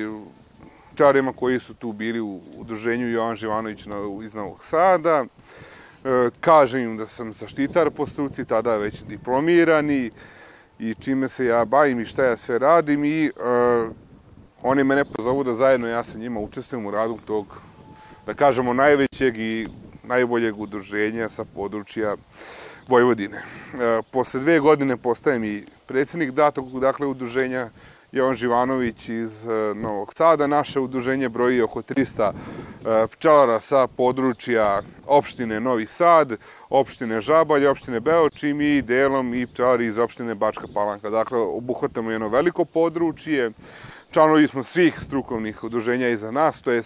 čarima 0.95 1.33
koji 1.33 1.59
su 1.59 1.73
tu 1.73 1.91
bili 1.91 2.19
u 2.19 2.41
udruženju 2.57 3.09
Jovan 3.09 3.35
Živanović 3.35 3.85
iz 4.25 4.33
Novog 4.33 4.65
Sada. 4.65 5.25
E, 5.25 6.29
kažem 6.39 6.81
im 6.81 6.97
da 6.97 7.07
sam 7.07 7.33
zaštitar 7.33 7.91
po 7.91 8.05
struci, 8.05 8.45
tada 8.45 8.75
već 8.75 9.01
diplomirani 9.01 10.11
i 10.79 10.95
čime 10.99 11.27
se 11.27 11.45
ja 11.45 11.65
bavim 11.65 11.99
i 11.99 12.05
šta 12.05 12.25
ja 12.25 12.37
sve 12.37 12.59
radim 12.59 13.03
i 13.03 13.25
e, 13.25 13.31
oni 14.61 14.83
mene 14.83 15.05
pozovu 15.05 15.43
da 15.43 15.53
zajedno 15.53 15.87
ja 15.87 16.03
sa 16.03 16.17
njima 16.17 16.39
učestvujem 16.39 16.85
u 16.85 16.91
radu 16.91 17.17
tog, 17.25 17.61
da 18.25 18.33
kažemo, 18.33 18.73
najvećeg 18.73 19.37
i 19.37 19.67
najboljeg 20.07 20.59
udruženja 20.59 21.29
sa 21.29 21.45
područja 21.45 22.15
Vojvodine. 22.87 23.37
E, 23.37 24.01
posle 24.11 24.39
dve 24.39 24.59
godine 24.59 24.97
postajem 24.97 25.43
i 25.43 25.63
predsednik 25.87 26.31
datog 26.31 26.79
dakle, 26.79 27.07
udruženja 27.07 27.69
Jovan 28.11 28.35
Živanović 28.35 29.09
iz 29.09 29.43
e, 29.43 29.73
Novog 29.75 30.13
Sada. 30.13 30.47
Naše 30.47 30.79
udruženje 30.79 31.29
broji 31.29 31.61
oko 31.61 31.81
300 31.81 32.31
e, 32.31 33.07
pčelara 33.07 33.59
sa 33.59 33.87
područja 33.87 34.81
opštine 35.05 35.59
Novi 35.59 35.85
Sad, 35.85 36.31
opštine 36.69 37.21
Žabalj, 37.21 37.67
opštine 37.67 37.99
Beočim 37.99 38.61
i 38.61 38.81
delom 38.81 39.33
i 39.33 39.45
pčelari 39.47 39.85
iz 39.85 39.97
opštine 39.97 40.35
Bačka 40.35 40.67
Palanka. 40.73 41.09
Dakle, 41.09 41.39
obuhvatamo 41.39 42.11
jedno 42.11 42.29
veliko 42.29 42.65
područje, 42.65 43.51
članovi 44.11 44.47
smo 44.47 44.63
svih 44.63 44.99
strukovnih 44.99 45.63
udruženja 45.63 46.09
iza 46.09 46.31
nas, 46.31 46.61
to 46.61 46.71
je 46.71 46.83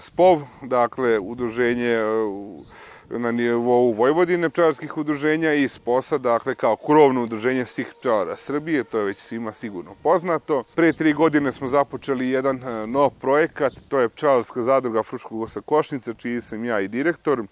SPOV, 0.00 0.42
dakle 0.62 1.18
udruženje 1.18 1.90
e, 1.90 3.18
na 3.18 3.30
nivou 3.30 3.92
Vojvodine 3.92 4.50
pčelarskih 4.50 4.96
udruženja 4.96 5.52
i 5.52 5.68
SPOSA, 5.68 6.18
dakle 6.18 6.54
kao 6.54 6.76
krovno 6.76 7.22
udruženje 7.22 7.66
svih 7.66 7.92
pčelara 7.98 8.36
Srbije, 8.36 8.84
to 8.84 8.98
je 8.98 9.04
već 9.04 9.18
svima 9.18 9.52
sigurno 9.52 9.94
poznato. 10.02 10.62
Pre 10.76 10.92
tri 10.92 11.12
godine 11.12 11.52
smo 11.52 11.68
započeli 11.68 12.30
jedan 12.30 12.56
e, 12.56 12.86
nov 12.86 13.10
projekat, 13.10 13.72
to 13.88 13.98
je 13.98 14.08
pčelarska 14.08 14.62
zadruga 14.62 15.02
Fruškog 15.02 15.42
osa 15.42 15.60
Košnica, 15.60 16.14
čiji 16.14 16.40
sam 16.40 16.64
ja 16.64 16.80
i 16.80 16.88
direktor. 16.88 17.42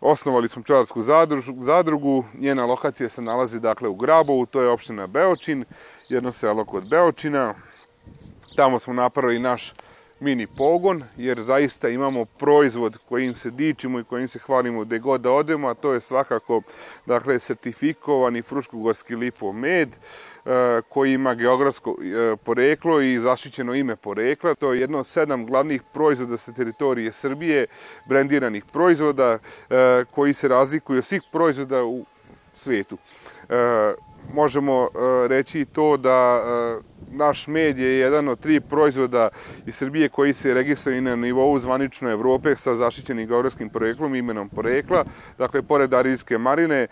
Osnovali 0.00 0.48
smo 0.48 0.62
pčelarsku 0.62 1.02
zadrugu, 1.60 2.24
njena 2.38 2.66
lokacija 2.66 3.08
se 3.08 3.22
nalazi 3.22 3.60
dakle 3.60 3.88
u 3.88 3.94
Grabovu, 3.94 4.46
to 4.46 4.60
je 4.60 4.68
opština 4.68 5.06
Beočin, 5.06 5.64
jedno 6.08 6.32
selo 6.32 6.64
kod 6.64 6.88
Beočina. 6.88 7.54
Tamo 8.56 8.78
smo 8.78 8.94
napravili 8.94 9.38
naš 9.38 9.72
mini 10.20 10.46
pogon, 10.46 11.02
jer 11.16 11.42
zaista 11.42 11.88
imamo 11.88 12.24
proizvod 12.24 12.96
kojim 13.08 13.34
se 13.34 13.50
dičimo 13.50 14.00
i 14.00 14.04
kojim 14.04 14.28
se 14.28 14.38
hvalimo 14.38 14.84
gde 14.84 14.98
god 14.98 15.20
da 15.20 15.30
odemo, 15.30 15.68
a 15.68 15.74
to 15.74 15.92
je 15.92 16.00
svakako 16.00 16.62
dakle, 17.06 17.38
sertifikovani 17.38 18.42
fruškogorski 18.42 19.16
lipov 19.16 19.52
med, 19.52 19.88
e, 19.88 20.80
koji 20.88 21.12
ima 21.12 21.34
geografsko 21.34 21.96
e, 22.00 22.36
poreklo 22.36 23.00
i 23.00 23.20
zaštićeno 23.20 23.74
ime 23.74 23.96
porekla. 23.96 24.54
To 24.54 24.72
je 24.72 24.80
jedno 24.80 24.98
od 24.98 25.06
sedam 25.06 25.46
glavnih 25.46 25.82
proizvoda 25.92 26.36
sa 26.36 26.52
teritorije 26.52 27.12
Srbije, 27.12 27.66
brendiranih 28.08 28.64
proizvoda, 28.72 29.38
e, 29.70 30.04
koji 30.10 30.34
se 30.34 30.48
razlikuju 30.48 30.98
od 30.98 31.04
svih 31.04 31.22
proizvoda 31.32 31.84
u 31.84 32.04
svetu 32.52 32.98
možemo 34.32 34.82
e, 34.84 35.28
reći 35.28 35.64
to 35.64 35.96
da 35.96 36.10
e, 36.10 36.80
naš 37.12 37.46
med 37.46 37.78
je 37.78 37.98
jedan 37.98 38.28
od 38.28 38.40
tri 38.40 38.60
proizvoda 38.60 39.28
iz 39.66 39.74
Srbije 39.74 40.08
koji 40.08 40.32
se 40.32 40.54
registruju 40.54 41.02
na 41.02 41.16
nivou 41.16 41.58
zvanično 41.58 42.10
Evrope 42.10 42.56
sa 42.56 42.74
zaštićenim 42.74 43.26
geografskim 43.26 43.68
poreklom, 43.68 44.14
imenom 44.14 44.48
porekla. 44.48 45.04
Dakle, 45.38 45.62
pored 45.62 45.94
arijske 45.94 46.38
marine 46.38 46.76
e, 46.78 46.88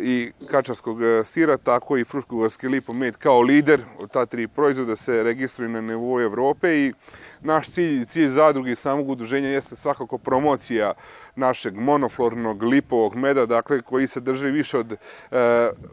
i 0.00 0.32
kačarskog 0.50 0.98
sira, 1.24 1.56
tako 1.56 1.96
i 1.96 2.04
fruškogorski 2.04 2.68
lipo 2.68 2.92
med 2.92 3.16
kao 3.16 3.40
lider 3.40 3.80
od 3.98 4.10
ta 4.10 4.26
tri 4.26 4.48
proizvoda 4.48 4.96
se 4.96 5.22
registruju 5.22 5.68
na 5.70 5.80
nivou 5.80 6.20
Evrope 6.20 6.76
i 6.78 6.92
naš 7.42 7.68
cilj, 7.68 8.06
cilj 8.06 8.28
zadruge 8.28 8.72
i 8.72 8.76
samog 8.76 9.08
udruženja 9.08 9.48
jeste 9.48 9.76
svakako 9.76 10.18
promocija 10.18 10.92
našeg 11.36 11.76
monoflornog 11.76 12.62
lipovog 12.62 13.16
meda, 13.16 13.46
dakle 13.46 13.82
koji 13.82 14.06
se 14.06 14.20
drži 14.20 14.50
više 14.50 14.78
od 14.78 14.92
e, 14.92 14.96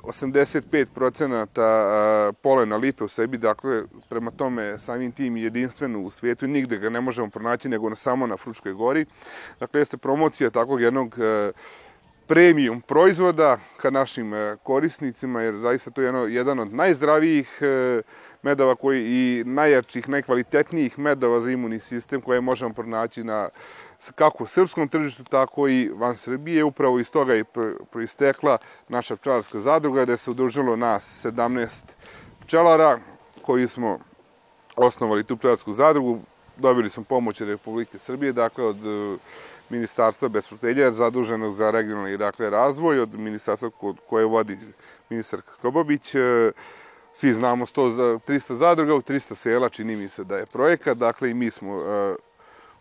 85% 0.03 2.29
e, 2.29 2.33
polena 2.33 2.77
lipe 2.77 3.03
u 3.03 3.07
sebi, 3.07 3.37
dakle 3.37 3.83
prema 4.09 4.31
tome 4.31 4.77
samim 4.77 5.11
tim 5.11 5.37
jedinstveno 5.37 5.99
u 5.99 6.09
svijetu 6.09 6.45
i 6.45 6.47
nigde 6.47 6.77
ga 6.77 6.89
ne 6.89 7.01
možemo 7.01 7.29
pronaći 7.29 7.69
nego 7.69 7.95
samo 7.95 8.27
na 8.27 8.37
Fručkoj 8.37 8.73
gori. 8.73 9.05
Dakle, 9.59 9.81
jeste 9.81 9.97
promocija 9.97 10.49
takvog 10.49 10.81
jednog 10.81 11.15
e, 11.19 11.51
premium 12.29 12.81
proizvoda 12.81 13.57
ka 13.77 13.89
našim 13.89 14.33
e, 14.33 14.57
korisnicima, 14.63 15.41
jer 15.41 15.55
zaista 15.55 15.91
to 15.91 16.01
je 16.01 16.05
jedno, 16.05 16.25
jedan 16.25 16.59
od 16.59 16.73
najzdravijih 16.73 17.57
e, 17.61 18.01
medova 18.41 18.75
koji 18.75 19.05
i 19.05 19.43
najjačih, 19.43 20.10
najkvalitetnijih 20.10 21.00
medova 21.00 21.39
za 21.39 21.51
imunni 21.51 21.79
sistem 21.79 22.22
koje 22.22 22.41
možemo 22.41 22.74
pronaći 22.74 23.24
na 23.24 23.50
kako 24.15 24.46
srpskom 24.46 24.88
tržištu, 24.88 25.24
tako 25.24 25.67
i 25.67 25.89
van 25.96 26.15
Srbije. 26.15 26.63
Upravo 26.63 27.00
iz 27.00 27.12
toga 27.12 27.34
je 27.34 27.43
proistekla 27.91 28.58
naša 28.89 29.15
pčelarska 29.15 29.60
zadruga, 29.60 30.03
gde 30.03 30.17
se 30.17 30.31
udružilo 30.31 30.75
nas 30.75 31.25
17 31.25 31.67
pčelara 32.46 33.00
koji 33.41 33.67
smo 33.67 34.00
osnovali 34.75 35.24
tu 35.24 35.38
pčelarsku 35.38 35.74
zadrugu. 35.74 36.19
Dobili 36.58 36.89
smo 36.89 37.03
pomoć 37.03 37.41
Republike 37.41 38.00
Srbije, 38.00 38.34
dakle 38.34 38.63
od 38.63 38.77
e, 38.86 39.17
ministarstva 39.69 40.29
bez 40.29 40.48
protelja 40.48 40.91
zaduženog 40.91 41.53
za 41.53 41.72
regionalni 41.72 42.17
dakle, 42.17 42.50
razvoj, 42.50 43.00
od 43.00 43.13
ministarstva 43.13 43.69
koje 44.08 44.25
vodi 44.25 44.58
ministar 45.10 45.41
Kobobić. 45.62 46.15
E, 47.09 47.13
svi 47.13 47.33
znamo 47.33 47.65
100, 47.65 48.19
300 48.27 48.55
zadruga 48.55 48.95
u 48.95 49.01
300 49.01 49.35
sela, 49.35 49.69
čini 49.69 49.95
mi 49.95 50.09
se 50.09 50.23
da 50.23 50.37
je 50.37 50.45
projekat, 50.45 50.97
dakle 50.97 51.31
i 51.31 51.33
mi 51.33 51.51
smo 51.51 51.77
uh, 51.77 52.15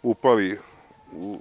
upali 0.03 0.59
u 1.13 1.41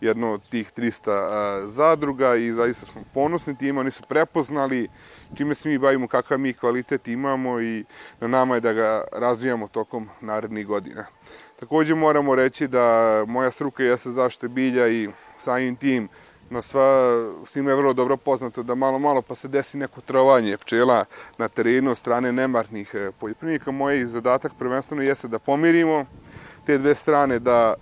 jedno 0.00 0.32
od 0.32 0.48
tih 0.50 0.72
300 0.76 1.62
uh, 1.62 1.70
zadruga 1.70 2.36
i 2.36 2.52
zaista 2.52 2.86
smo 2.86 3.02
ponosni 3.14 3.58
tim, 3.58 3.78
oni 3.78 3.90
su 3.90 4.02
prepoznali 4.08 4.88
čime 5.36 5.54
se 5.54 5.68
mi 5.68 5.78
bavimo, 5.78 6.08
kakav 6.08 6.38
mi 6.38 6.52
kvalitet 6.52 7.08
imamo 7.08 7.60
i 7.60 7.84
na 8.20 8.28
nama 8.28 8.54
je 8.54 8.60
da 8.60 8.72
ga 8.72 9.04
razvijamo 9.12 9.68
tokom 9.68 10.08
narednih 10.20 10.66
godina. 10.66 11.06
Takođe 11.60 11.94
moramo 11.94 12.34
reći 12.34 12.68
da 12.68 13.24
moja 13.28 13.50
struka 13.50 13.82
jeste 13.82 14.10
zaštite 14.10 14.48
bilja 14.48 14.88
i 14.88 15.08
samim 15.36 15.76
tim 15.76 16.08
na 16.52 16.62
sva, 16.62 16.84
svima 17.44 17.70
je 17.70 17.76
vrlo 17.76 17.92
dobro 17.92 18.16
poznato 18.16 18.62
da 18.62 18.74
malo, 18.74 18.98
malo 18.98 19.22
pa 19.22 19.34
se 19.34 19.48
desi 19.48 19.78
neko 19.78 20.00
trovanje 20.00 20.56
pčela 20.56 21.04
na 21.38 21.48
terenu 21.48 21.90
od 21.90 21.98
strane 21.98 22.32
nemarnih 22.32 22.94
e, 22.94 23.10
poljoprivrednika. 23.20 23.70
Moj 23.70 24.06
zadatak 24.06 24.52
prvenstveno 24.58 25.02
jeste 25.02 25.28
da 25.28 25.38
pomirimo 25.38 26.04
te 26.66 26.78
dve 26.78 26.94
strane, 26.94 27.38
da 27.38 27.74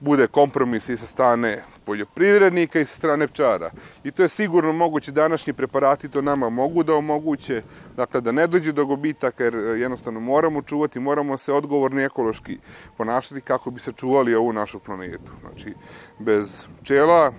bude 0.00 0.26
kompromis 0.26 0.88
i 0.88 0.96
sa 0.96 1.06
strane 1.06 1.64
poljoprivrednika 1.84 2.80
i 2.80 2.86
sa 2.86 2.96
strane 2.96 3.26
pčara. 3.28 3.70
I 4.04 4.10
to 4.10 4.22
je 4.22 4.28
sigurno 4.28 4.72
moguće, 4.72 5.12
današnji 5.12 5.52
preparati 5.52 6.08
to 6.08 6.22
nama 6.22 6.48
mogu 6.48 6.82
da 6.82 6.94
omoguće, 6.94 7.62
dakle 7.96 8.20
da 8.20 8.32
ne 8.32 8.46
dođe 8.46 8.72
do 8.72 8.86
gubitaka, 8.86 9.44
jer 9.44 9.54
e, 9.54 9.58
jednostavno 9.58 10.20
moramo 10.20 10.62
čuvati, 10.62 11.00
moramo 11.00 11.36
se 11.36 11.52
odgovorni 11.52 12.04
ekološki 12.04 12.58
ponašati 12.96 13.40
kako 13.40 13.70
bi 13.70 13.80
se 13.80 13.92
čuvali 13.92 14.34
ovu 14.34 14.52
našu 14.52 14.78
planetu. 14.78 15.32
Znači, 15.40 15.74
bez 16.18 16.66
pčela 16.82 17.32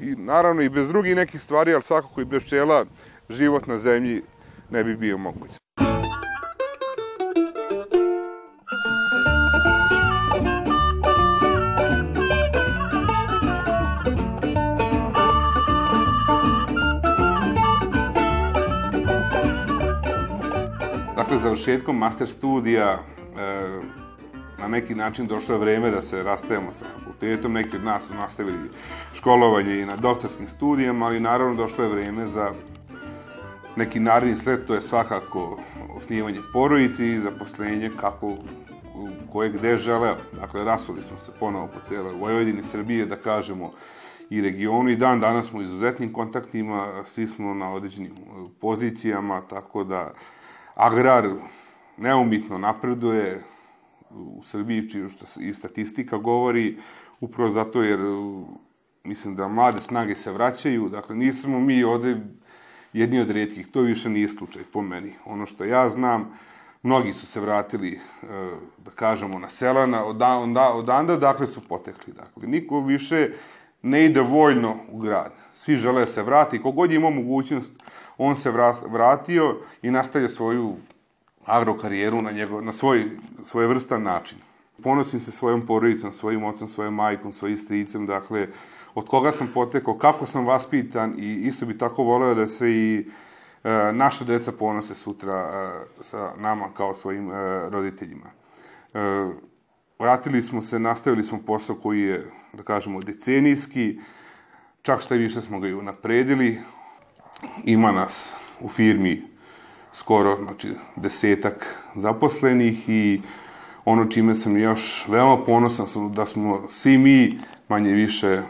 i 0.00 0.16
naravno 0.16 0.62
i 0.62 0.68
bez 0.68 0.88
drugih 0.88 1.16
nekih 1.16 1.40
stvari, 1.40 1.74
ali 1.74 1.82
svakako 1.82 2.20
i 2.20 2.24
bez 2.24 2.44
pčela 2.44 2.84
život 3.30 3.66
na 3.66 3.78
zemlji 3.78 4.22
ne 4.70 4.84
bi 4.84 4.96
bio 4.96 5.18
moguć. 5.18 5.50
Dakle, 21.22 21.38
završetkom 21.38 21.98
master 21.98 22.28
studija 22.28 22.90
e, 22.92 22.98
na 24.58 24.68
neki 24.68 24.94
način 24.94 25.26
došlo 25.26 25.54
je 25.54 25.58
vreme 25.58 25.90
da 25.90 26.00
se 26.00 26.22
rastajemo 26.22 26.72
sa 26.72 26.86
fakultetom. 26.98 27.52
Neki 27.52 27.76
od 27.76 27.84
nas 27.84 28.06
su 28.06 28.14
nastavili 28.14 28.70
školovanje 29.12 29.78
i 29.78 29.86
na 29.86 29.96
doktorskim 29.96 30.48
studijama, 30.48 31.06
ali 31.06 31.20
naravno 31.20 31.54
došlo 31.54 31.84
je 31.84 31.90
vreme 31.90 32.26
za 32.26 32.52
neki 33.76 34.00
naredni 34.00 34.36
sled, 34.36 34.66
to 34.66 34.74
je 34.74 34.80
svakako 34.80 35.58
osnivanje 35.96 36.40
porodici 36.52 37.06
i 37.06 37.20
zaposlenje 37.20 37.90
kako 38.00 38.34
koje 39.32 39.50
gde 39.50 39.76
žele. 39.76 40.14
Dakle, 40.40 40.64
rasuli 40.64 41.02
smo 41.02 41.18
se 41.18 41.32
ponovo 41.40 41.66
po 41.66 41.80
cijeloj 41.80 42.14
Vojvodini, 42.14 42.62
Srbije, 42.62 43.06
da 43.06 43.16
kažemo, 43.16 43.72
i 44.30 44.40
regionu 44.40 44.90
i 44.90 44.96
dan 44.96 45.20
danas 45.20 45.48
smo 45.48 45.58
u 45.58 45.62
izuzetnim 45.62 46.12
kontaktima, 46.12 47.02
svi 47.04 47.26
smo 47.26 47.54
na 47.54 47.72
određenim 47.72 48.12
pozicijama, 48.60 49.40
tako 49.40 49.84
da 49.84 50.12
agrar 50.74 51.30
neumitno 51.96 52.58
napreduje, 52.58 53.42
u 54.14 54.42
Srbiji, 54.42 54.88
čiju 54.88 55.08
što 55.08 55.40
i 55.40 55.54
statistika 55.54 56.18
govori, 56.18 56.76
upravo 57.20 57.50
zato 57.50 57.82
jer 57.82 58.00
mislim 59.04 59.36
da 59.36 59.48
mlade 59.48 59.80
snage 59.80 60.16
se 60.16 60.32
vraćaju, 60.32 60.88
dakle 60.88 61.16
nismo 61.16 61.60
mi 61.60 61.84
ovde 61.84 62.20
jedni 62.92 63.20
od 63.20 63.30
redkih, 63.30 63.68
to 63.68 63.80
više 63.80 64.10
nije 64.10 64.28
slučaj 64.28 64.62
po 64.72 64.82
meni. 64.82 65.12
Ono 65.24 65.46
što 65.46 65.64
ja 65.64 65.88
znam, 65.88 66.38
mnogi 66.82 67.12
su 67.12 67.26
se 67.26 67.40
vratili, 67.40 67.92
e, 67.92 67.98
da 68.78 68.90
kažemo, 68.90 69.38
na 69.38 69.48
selana, 69.48 70.04
od, 70.04 70.22
onda, 70.22 70.68
odanda, 70.68 71.16
dakle 71.16 71.46
su 71.46 71.60
potekli. 71.68 72.12
Dakle, 72.12 72.48
niko 72.48 72.80
više 72.80 73.30
ne 73.82 74.04
ide 74.04 74.20
vojno 74.20 74.76
u 74.88 74.98
grad. 74.98 75.32
Svi 75.52 75.76
žele 75.76 76.06
se 76.06 76.22
vrati, 76.22 76.62
kogod 76.62 76.90
je 76.90 76.96
imao 76.96 77.10
mogućnost, 77.10 77.72
on 78.26 78.36
se 78.36 78.50
vratio 78.86 79.56
i 79.82 79.90
nastavlja 79.90 80.28
svoju 80.28 80.76
agrokarijeru 81.44 82.22
na, 82.22 82.30
njegov, 82.30 82.64
na 82.64 82.72
svoj, 82.72 83.10
svoj 83.44 83.66
vrstan 83.66 84.02
način. 84.02 84.38
Ponosim 84.82 85.20
se 85.20 85.32
svojom 85.32 85.66
porodicom, 85.66 86.12
svojim 86.12 86.44
ocem, 86.44 86.68
svojom 86.68 86.94
majkom, 86.94 87.32
svojim 87.32 87.56
stricem, 87.56 88.06
dakle, 88.06 88.48
od 88.94 89.08
koga 89.08 89.32
sam 89.32 89.50
potekao, 89.54 89.98
kako 89.98 90.26
sam 90.26 90.46
vaspitan 90.46 91.14
i 91.18 91.34
isto 91.34 91.66
bi 91.66 91.78
tako 91.78 92.02
voleo 92.02 92.34
da 92.34 92.46
se 92.46 92.70
i 92.70 93.06
e, 93.64 93.92
naša 93.92 94.24
deca 94.24 94.52
ponose 94.52 94.94
sutra 94.94 95.34
e, 95.34 96.02
sa 96.02 96.32
nama 96.36 96.68
kao 96.76 96.94
svojim 96.94 97.30
e, 97.30 97.34
roditeljima. 97.70 98.26
E, 98.94 98.98
vratili 99.98 100.42
smo 100.42 100.62
se, 100.62 100.78
nastavili 100.78 101.22
smo 101.22 101.38
posao 101.46 101.76
koji 101.76 102.00
je, 102.00 102.26
da 102.52 102.62
kažemo, 102.62 103.00
decenijski, 103.00 104.00
čak 104.82 105.00
šta 105.00 105.14
više 105.14 105.42
smo 105.42 105.60
ga 105.60 105.68
i 105.68 105.74
unapredili. 105.74 106.58
Ima 107.64 107.92
nas 107.92 108.32
u 108.60 108.68
firmi 108.68 109.22
skoro 109.92 110.38
znači, 110.42 110.68
desetak 110.96 111.76
zaposlenih 111.94 112.88
i 112.88 113.20
ono 113.84 114.04
čime 114.04 114.34
sam 114.34 114.56
još 114.56 115.08
veoma 115.08 115.44
ponosan 115.44 115.86
sam 115.86 116.14
da 116.14 116.26
smo 116.26 116.62
svi 116.68 116.98
mi 116.98 117.38
manje 117.68 117.92
više 117.92 118.28
e, 118.28 118.42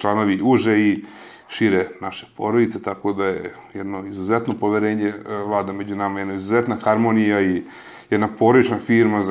članovi 0.00 0.40
uže 0.42 0.80
i 0.80 1.04
šire 1.48 1.88
naše 2.00 2.26
porodice, 2.36 2.82
tako 2.82 3.12
da 3.12 3.26
je 3.26 3.54
jedno 3.74 4.06
izuzetno 4.06 4.54
poverenje 4.60 5.08
e, 5.08 5.36
vlada 5.46 5.72
među 5.72 5.96
nama, 5.96 6.18
jedna 6.18 6.34
izuzetna 6.34 6.76
harmonija 6.76 7.40
i 7.40 7.62
jedna 8.10 8.28
porodična 8.38 8.78
firma 8.78 9.18
e, 9.18 9.22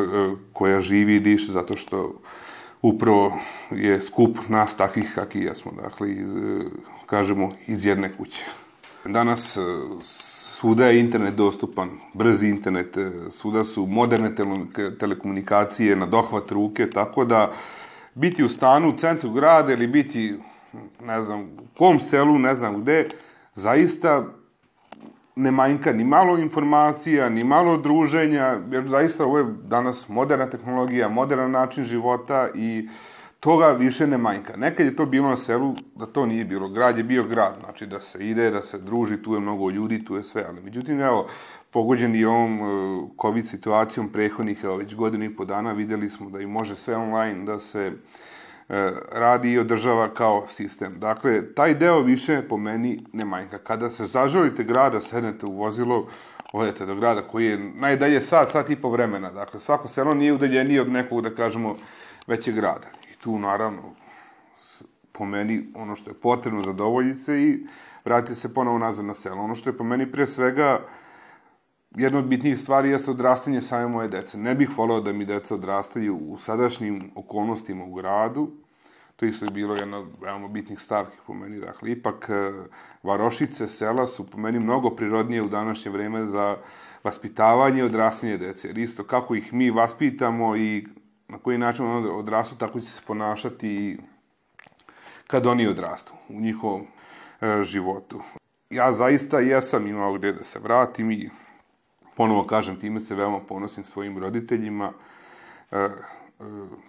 koja 0.54 0.82
živi 0.82 1.16
i 1.16 1.20
diše 1.20 1.52
zato 1.52 1.76
što 1.76 2.20
upravo 2.84 3.40
je 3.72 4.02
skup 4.02 4.38
nas 4.50 4.76
takvih 4.78 5.12
kakvi 5.16 5.42
jesmo, 5.42 5.72
dakle, 5.84 6.12
iz, 6.12 6.30
kažemo, 7.06 7.52
iz 7.68 7.86
jedne 7.86 8.14
kuće. 8.18 8.46
Danas 9.06 9.58
svuda 10.64 10.88
je 10.88 11.00
internet 11.00 11.36
dostupan, 11.36 11.90
brzi 12.14 12.48
internet, 12.48 12.98
e, 12.98 13.12
svuda 13.30 13.64
su 13.64 13.86
moderne 13.86 14.36
telekomunikacije 15.00 15.96
na 15.96 16.06
dohvat 16.06 16.52
ruke, 16.52 16.90
tako 16.90 17.26
da 17.26 17.52
biti 18.16 18.44
u 18.44 18.50
stanu 18.50 18.90
u 18.90 18.98
centru 18.98 19.32
grada 19.32 19.74
ili 19.74 19.88
biti, 19.88 20.36
ne 21.02 21.24
znam, 21.24 21.42
u 21.42 21.78
kom 21.78 22.00
selu, 22.00 22.40
ne 22.40 22.56
znam 22.56 22.82
gde, 22.82 23.08
zaista 23.56 24.26
ne 25.36 25.52
manjka 25.52 25.94
ni 25.94 26.04
malo 26.04 26.38
informacija, 26.38 27.30
ni 27.30 27.44
malo 27.44 27.78
druženja, 27.78 28.60
jer 28.72 28.88
zaista 28.88 29.26
ovo 29.26 29.38
je 29.38 29.46
danas 29.64 30.10
moderna 30.10 30.50
tehnologija, 30.50 31.10
modern 31.10 31.52
način 31.52 31.86
života 31.86 32.50
i 32.56 32.90
toga 33.40 33.68
više 33.68 34.08
ne 34.08 34.18
manjka. 34.18 34.58
Nekad 34.58 34.86
je 34.86 34.96
to 34.96 35.06
bilo 35.06 35.30
na 35.30 35.38
selu, 35.38 35.76
da 35.96 36.06
to 36.06 36.26
nije 36.26 36.46
bilo. 36.46 36.70
Grad 36.70 36.98
je 36.98 37.04
bio 37.04 37.24
grad, 37.24 37.56
znači 37.60 37.86
da 37.86 38.00
se 38.00 38.30
ide, 38.30 38.50
da 38.52 38.62
se 38.62 38.78
druži, 38.78 39.24
tu 39.24 39.34
je 39.34 39.40
mnogo 39.40 39.70
ljudi, 39.70 40.06
tu 40.06 40.16
je 40.16 40.24
sve. 40.24 40.46
Ali 40.50 40.62
međutim, 40.62 41.02
evo, 41.02 41.28
pogođeni 41.72 42.26
ovom 42.26 42.62
uh, 42.62 43.10
COVID 43.22 43.48
situacijom 43.48 44.10
prehodnih, 44.10 44.64
evo, 44.64 44.76
već 44.76 44.96
godinu 44.96 45.26
i 45.26 45.36
po 45.36 45.46
dana, 45.46 45.72
videli 45.72 46.10
smo 46.10 46.30
da 46.30 46.42
i 46.42 46.46
može 46.46 46.76
sve 46.76 46.96
online, 46.96 47.46
da 47.46 47.60
se 47.60 47.88
uh, 47.88 48.33
radi 49.12 49.52
i 49.52 49.60
održava 49.60 50.14
kao 50.14 50.48
sistem. 50.48 51.00
Dakle, 51.00 51.54
taj 51.54 51.76
deo 51.76 52.02
više 52.02 52.42
po 52.50 52.58
meni 52.58 53.06
ne 53.14 53.26
manjka. 53.26 53.58
Kada 53.58 53.90
se 53.90 54.06
zaželite 54.06 54.64
grada, 54.64 55.00
sednete 55.00 55.46
u 55.46 55.52
vozilo, 55.52 56.08
odete 56.54 56.86
do 56.86 56.96
grada 56.96 57.22
koji 57.22 57.46
je 57.46 57.72
najdalje 57.76 58.22
sat, 58.22 58.50
sat 58.50 58.70
i 58.70 58.76
po 58.76 58.90
vremena. 58.90 59.32
Dakle, 59.32 59.60
svako 59.60 59.88
selo 59.88 60.14
nije 60.14 60.34
udaljenije 60.34 60.82
od 60.82 60.92
nekog, 60.92 61.22
da 61.22 61.36
kažemo, 61.36 61.76
većeg 62.28 62.56
grada. 62.56 62.88
I 63.12 63.16
tu, 63.16 63.40
naravno, 63.40 63.82
po 65.12 65.26
meni, 65.26 65.72
ono 65.76 65.96
što 65.96 66.12
je 66.12 66.20
potrebno, 66.22 66.62
zadovolji 66.62 67.14
se 67.14 67.42
i 67.42 67.68
vratiti 68.06 68.40
se 68.40 68.54
ponovo 68.54 68.78
nazad 68.78 69.06
na 69.06 69.14
selo. 69.14 69.42
Ono 69.42 69.56
što 69.56 69.70
je 69.70 69.78
po 69.78 69.84
meni 69.84 70.12
pre 70.12 70.28
svega 70.28 70.80
jedna 71.96 72.20
od 72.20 72.26
bitnijih 72.26 72.60
stvari 72.60 72.90
jeste 72.90 73.12
odrastanje 73.12 73.62
same 73.62 73.88
moje 73.88 74.08
dece. 74.08 74.38
Ne 74.38 74.56
bih 74.56 74.78
voleo 74.78 75.02
da 75.02 75.14
mi 75.14 75.26
deca 75.26 75.56
odrastaju 75.56 76.18
u 76.18 76.38
sadašnjim 76.38 77.12
okolnostima 77.16 77.86
u 77.86 77.94
gradu, 77.94 78.52
to 79.16 79.26
isto 79.26 79.46
je 79.46 79.52
bilo 79.52 79.76
jedna 79.76 79.98
od 79.98 80.08
veoma 80.22 80.48
bitnih 80.48 80.80
stavki 80.80 81.18
po 81.28 81.34
meni. 81.34 81.60
Dakle, 81.60 81.92
ipak 81.92 82.30
e, 82.30 82.52
varošice, 83.04 83.68
sela 83.68 84.08
su 84.08 84.28
po 84.30 84.38
meni 84.38 84.60
mnogo 84.60 84.90
prirodnije 84.90 85.42
u 85.42 85.48
današnje 85.48 85.92
vreme 85.92 86.26
za 86.26 86.58
vaspitavanje 87.04 87.80
i 87.80 87.84
odrastanje 87.84 88.38
dece. 88.38 88.68
Jer 88.68 88.78
isto 88.78 89.04
kako 89.04 89.36
ih 89.36 89.54
mi 89.54 89.72
vaspitamo 89.72 90.58
i 90.58 90.88
na 91.28 91.38
koji 91.38 91.58
način 91.58 91.86
ono 91.86 92.12
odrastu, 92.12 92.56
tako 92.56 92.80
će 92.80 92.86
se 92.86 93.02
ponašati 93.08 93.68
i 93.68 93.98
kad 95.28 95.48
oni 95.48 95.68
odrastu 95.68 96.14
u 96.30 96.42
njihovom 96.42 96.82
e, 97.42 97.64
životu. 97.64 98.22
Ja 98.70 98.92
zaista 98.94 99.40
jesam 99.40 99.88
imao 99.88 100.14
gde 100.14 100.34
da 100.34 100.44
se 100.44 100.60
vratim 100.60 101.12
i 101.12 101.30
ponovo 102.18 102.44
kažem, 102.44 102.80
time 102.80 103.02
se 103.02 103.16
veoma 103.16 103.40
ponosim 103.40 103.84
svojim 103.84 104.18
roditeljima. 104.18 104.94
E, 105.72 105.90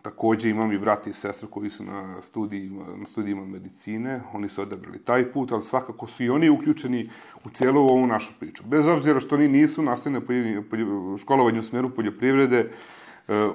takođe 0.03 0.51
imam 0.51 0.73
i 0.73 0.79
brati 0.79 1.11
i 1.11 1.13
sestru 1.13 1.49
koji 1.49 1.71
su 1.71 1.85
na 1.85 2.23
studijima, 2.23 2.85
na 2.97 3.07
studijima 3.07 3.45
medicine, 3.45 4.21
oni 4.33 4.49
su 4.49 4.63
odabrali 4.63 4.99
taj 4.99 5.33
put, 5.33 5.53
ali 5.53 5.65
svakako 5.65 6.07
su 6.07 6.25
i 6.25 6.31
oni 6.31 6.51
uključeni 6.51 7.11
u 7.45 7.51
cijelu 7.51 7.81
ovu 7.81 8.07
našu 8.07 8.33
priču. 8.41 8.63
Bez 8.67 8.89
obzira 8.89 9.21
što 9.21 9.35
oni 9.35 9.49
nisu 9.49 9.83
nastavljeni 9.83 10.55
na 10.55 11.19
školovanju 11.19 11.61
u 11.61 11.65
smeru 11.65 11.91
poljoprivrede, 11.91 12.59
e, 12.59 12.71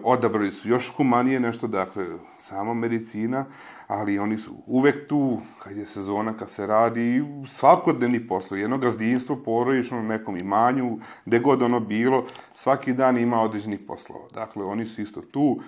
odabrali 0.04 0.52
su 0.52 0.70
još 0.70 0.94
humanije 0.96 1.40
nešto, 1.40 1.68
dakle, 1.68 2.06
sama 2.38 2.74
medicina, 2.74 3.46
ali 3.88 4.20
oni 4.20 4.38
su 4.38 4.54
uvek 4.66 5.08
tu, 5.08 5.40
kad 5.64 5.78
je 5.78 5.86
sezona, 5.86 6.34
kad 6.34 6.50
se 6.50 6.68
radi, 6.68 7.24
svakodnevni 7.48 8.28
posao, 8.28 8.56
jedno 8.56 8.78
gazdinstvo, 8.78 9.36
porodično 9.36 10.02
na 10.02 10.08
nekom 10.08 10.38
imanju, 10.38 10.98
gde 11.26 11.40
god 11.40 11.62
ono 11.62 11.80
bilo, 11.80 12.26
svaki 12.56 12.94
dan 12.94 13.18
ima 13.18 13.42
određenih 13.42 13.80
poslova. 13.88 14.28
Dakle, 14.34 14.64
oni 14.66 14.86
su 14.86 15.02
isto 15.02 15.22
tu, 15.22 15.60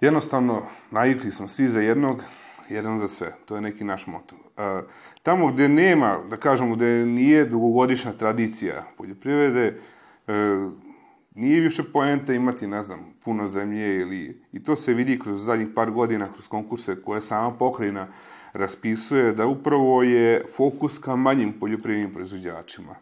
jednostavno, 0.00 0.62
navikli 0.90 1.30
smo 1.30 1.48
svi 1.48 1.68
za 1.68 1.80
jednog, 1.80 2.22
jedan 2.68 2.98
za 2.98 3.08
sve. 3.08 3.34
To 3.44 3.54
je 3.54 3.60
neki 3.60 3.84
naš 3.84 4.06
moto. 4.06 4.36
E, 4.56 4.82
tamo 5.22 5.52
gde 5.52 5.68
nema, 5.68 6.18
da 6.30 6.36
kažemo, 6.36 6.74
gde 6.74 7.06
nije 7.06 7.44
dugogodišnja 7.44 8.12
tradicija 8.12 8.84
poljoprivrede, 8.96 9.80
e, 10.26 10.32
nije 11.36 11.60
više 11.60 11.82
poenta 11.92 12.32
imati, 12.32 12.66
ne 12.66 12.82
znam, 12.82 12.98
puno 13.24 13.48
zemlje 13.48 14.00
ili... 14.00 14.40
I 14.52 14.62
to 14.62 14.76
se 14.76 14.94
vidi 14.94 15.18
kroz 15.18 15.44
zadnjih 15.44 15.68
par 15.74 15.90
godina, 15.90 16.32
kroz 16.32 16.48
konkurse 16.48 17.02
koje 17.02 17.20
sama 17.20 17.50
pokrajina 17.50 18.06
raspisuje, 18.52 19.32
da 19.32 19.46
upravo 19.46 20.02
je 20.02 20.44
fokus 20.56 20.98
ka 20.98 21.16
manjim 21.16 21.52
poljoprivrednim 21.52 22.14
proizvođačima. 22.14 22.94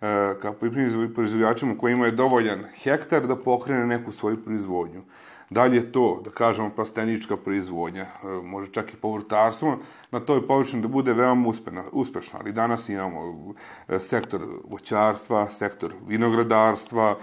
E, 0.00 0.34
ka 0.42 0.52
poljoprivrednim 0.52 1.14
proizvođačima 1.14 1.74
koji 1.78 1.92
imaju 1.92 2.12
dovoljan 2.12 2.64
hektar 2.82 3.26
da 3.26 3.36
pokrene 3.36 3.86
neku 3.86 4.12
svoju 4.12 4.44
proizvodnju. 4.44 5.02
Da 5.50 5.64
li 5.64 5.76
je 5.76 5.92
to, 5.92 6.20
da 6.24 6.30
kažemo, 6.30 6.70
plastenička 6.70 7.36
proizvodnja, 7.36 8.02
e, 8.02 8.26
može 8.44 8.72
čak 8.72 8.92
i 8.92 8.96
povrtarstvo, 8.96 9.78
na 10.10 10.20
toj 10.20 10.46
površini 10.46 10.82
da 10.82 10.88
bude 10.88 11.12
veoma 11.12 11.48
uspešno, 11.48 11.84
uspešno. 11.92 12.38
Ali 12.42 12.52
danas 12.52 12.88
imamo 12.88 13.54
e, 13.88 13.98
sektor 13.98 14.40
voćarstva, 14.64 15.48
sektor 15.48 15.92
vinogradarstva, 16.08 17.16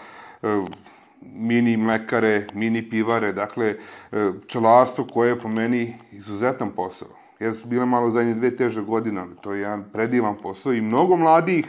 mini 1.21 1.77
mlekare, 1.77 2.47
mini 2.53 2.89
pivare, 2.89 3.33
dakle, 3.33 3.75
pčelarstvo 4.43 5.05
koje 5.05 5.29
je 5.29 5.39
po 5.39 5.47
meni 5.47 5.93
izuzetan 6.11 6.71
posao. 6.71 7.09
Jesu 7.39 7.67
bile 7.67 7.85
malo 7.85 8.09
zadnje 8.09 8.33
dve 8.33 8.55
teže 8.55 8.81
godine, 8.81 9.21
ali 9.21 9.35
to 9.41 9.53
je 9.53 9.61
jedan 9.61 9.83
predivan 9.93 10.35
posao 10.41 10.73
i 10.73 10.81
mnogo 10.81 11.15
mladih 11.15 11.67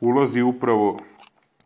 ulazi 0.00 0.42
upravo 0.42 0.98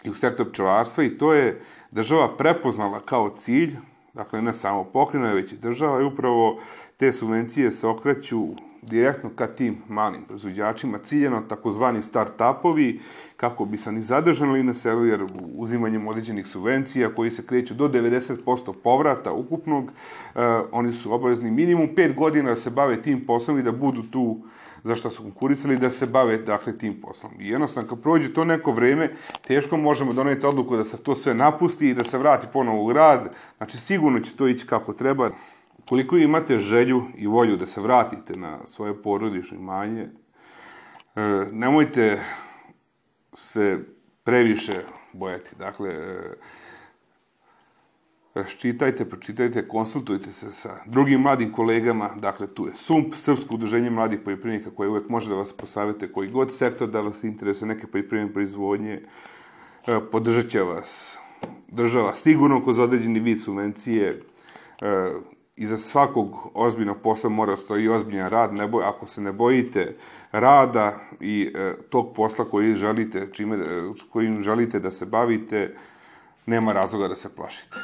i 0.04 0.10
u 0.10 0.14
sektor 0.14 0.50
pčelarstva 0.50 1.04
i 1.04 1.18
to 1.18 1.34
je 1.34 1.60
država 1.90 2.36
prepoznala 2.36 3.00
kao 3.00 3.28
cilj 3.28 3.76
dakle 4.16 4.42
ne 4.42 4.52
samo 4.52 4.84
pokrina, 4.84 5.32
već 5.32 5.52
i 5.52 5.56
država 5.56 6.00
i 6.00 6.04
upravo 6.04 6.60
te 6.96 7.12
subvencije 7.12 7.70
se 7.70 7.86
okreću 7.86 8.46
direktno 8.86 9.30
ka 9.36 9.46
tim 9.46 9.76
malim 9.88 10.22
proizvođačima, 10.22 10.98
ciljeno 10.98 11.42
takozvani 11.48 12.02
start-upovi, 12.02 13.00
kako 13.36 13.64
bi 13.64 13.78
se 13.78 13.92
ni 13.92 14.02
zadržali 14.02 14.62
na 14.62 14.74
selu, 14.74 15.06
jer 15.06 15.26
uzimanjem 15.54 16.08
određenih 16.08 16.46
subvencija 16.46 17.14
koji 17.14 17.30
se 17.30 17.46
kreću 17.46 17.74
do 17.74 17.88
90% 17.88 18.72
povrata 18.84 19.32
ukupnog, 19.32 19.90
eh, 20.34 20.40
oni 20.72 20.92
su 20.92 21.14
obavezni 21.14 21.50
minimum 21.50 21.88
5 21.96 22.14
godina 22.14 22.48
da 22.50 22.56
se 22.56 22.70
bave 22.70 23.02
tim 23.02 23.26
poslom 23.26 23.58
i 23.58 23.62
da 23.62 23.72
budu 23.72 24.02
tu 24.02 24.38
za 24.86 24.94
što 24.94 25.10
su 25.10 25.22
konkurisali 25.22 25.76
da 25.76 25.90
se 25.90 26.06
bave 26.06 26.38
dakle, 26.38 26.78
tim 26.78 27.00
poslom. 27.00 27.32
I 27.40 27.48
jednostavno, 27.48 27.88
kad 27.88 28.02
prođe 28.02 28.32
to 28.32 28.44
neko 28.44 28.72
vreme, 28.72 29.10
teško 29.46 29.76
možemo 29.76 30.12
doneti 30.12 30.46
odluku 30.46 30.76
da 30.76 30.84
se 30.84 30.96
to 30.96 31.14
sve 31.14 31.34
napusti 31.34 31.88
i 31.88 31.94
da 31.94 32.04
se 32.04 32.18
vrati 32.18 32.46
ponovo 32.52 32.84
u 32.84 32.86
grad. 32.86 33.34
Znači, 33.56 33.78
sigurno 33.78 34.20
će 34.20 34.36
to 34.36 34.48
ići 34.48 34.66
kako 34.66 34.92
treba. 34.92 35.30
Koliko 35.88 36.16
imate 36.16 36.58
želju 36.58 37.02
i 37.16 37.26
volju 37.26 37.56
da 37.56 37.66
se 37.66 37.80
vratite 37.80 38.36
na 38.36 38.66
svoje 38.66 39.02
porodično 39.02 39.56
imanje, 39.56 40.02
e, 40.02 40.10
nemojte 41.52 42.20
se 43.34 43.78
previše 44.24 44.72
bojati. 45.12 45.56
Dakle, 45.58 45.90
e, 48.34 48.44
Čitajte, 48.58 49.04
pročitajte, 49.04 49.68
konsultujte 49.68 50.32
se 50.32 50.50
sa 50.50 50.76
drugim 50.86 51.20
mladim 51.20 51.52
kolegama, 51.52 52.10
dakle 52.16 52.46
tu 52.46 52.66
je 52.66 52.72
SUMP, 52.74 53.14
Srpsko 53.14 53.54
udruženje 53.54 53.90
mladih 53.90 54.20
poljoprivrednika 54.24 54.70
koje 54.76 54.88
uvek 54.88 55.08
može 55.08 55.30
da 55.30 55.36
vas 55.36 55.52
posavete 55.52 56.12
koji 56.12 56.28
god 56.28 56.54
sektor 56.54 56.88
da 56.88 57.00
vas 57.00 57.24
interese 57.24 57.66
neke 57.66 57.86
poljoprivredne 57.86 58.32
proizvodnje, 58.32 59.00
e, 59.86 60.00
podržat 60.12 60.48
će 60.48 60.62
vas 60.62 61.18
država 61.68 62.14
sigurno 62.14 62.64
kroz 62.64 62.78
određeni 62.78 63.20
vid 63.20 63.40
subvencije, 63.40 64.22
iza 65.56 65.78
svakog 65.78 66.50
ozbiljnog 66.54 66.96
posla 67.02 67.30
mora 67.30 67.56
stoji 67.56 67.88
ozbiljan 67.88 68.28
rad, 68.28 68.54
ne 68.54 68.66
boj, 68.66 68.84
ako 68.84 69.06
se 69.06 69.20
ne 69.20 69.32
bojite 69.32 69.96
rada 70.32 71.00
i 71.20 71.52
e, 71.54 71.74
tog 71.90 72.14
posla 72.14 72.44
koji 72.44 72.74
želite, 72.74 73.28
čime, 73.32 73.58
kojim 74.10 74.42
želite 74.42 74.80
da 74.80 74.90
se 74.90 75.06
bavite, 75.06 75.74
nema 76.46 76.72
razloga 76.72 77.08
da 77.08 77.14
se 77.14 77.34
plašite. 77.36 77.76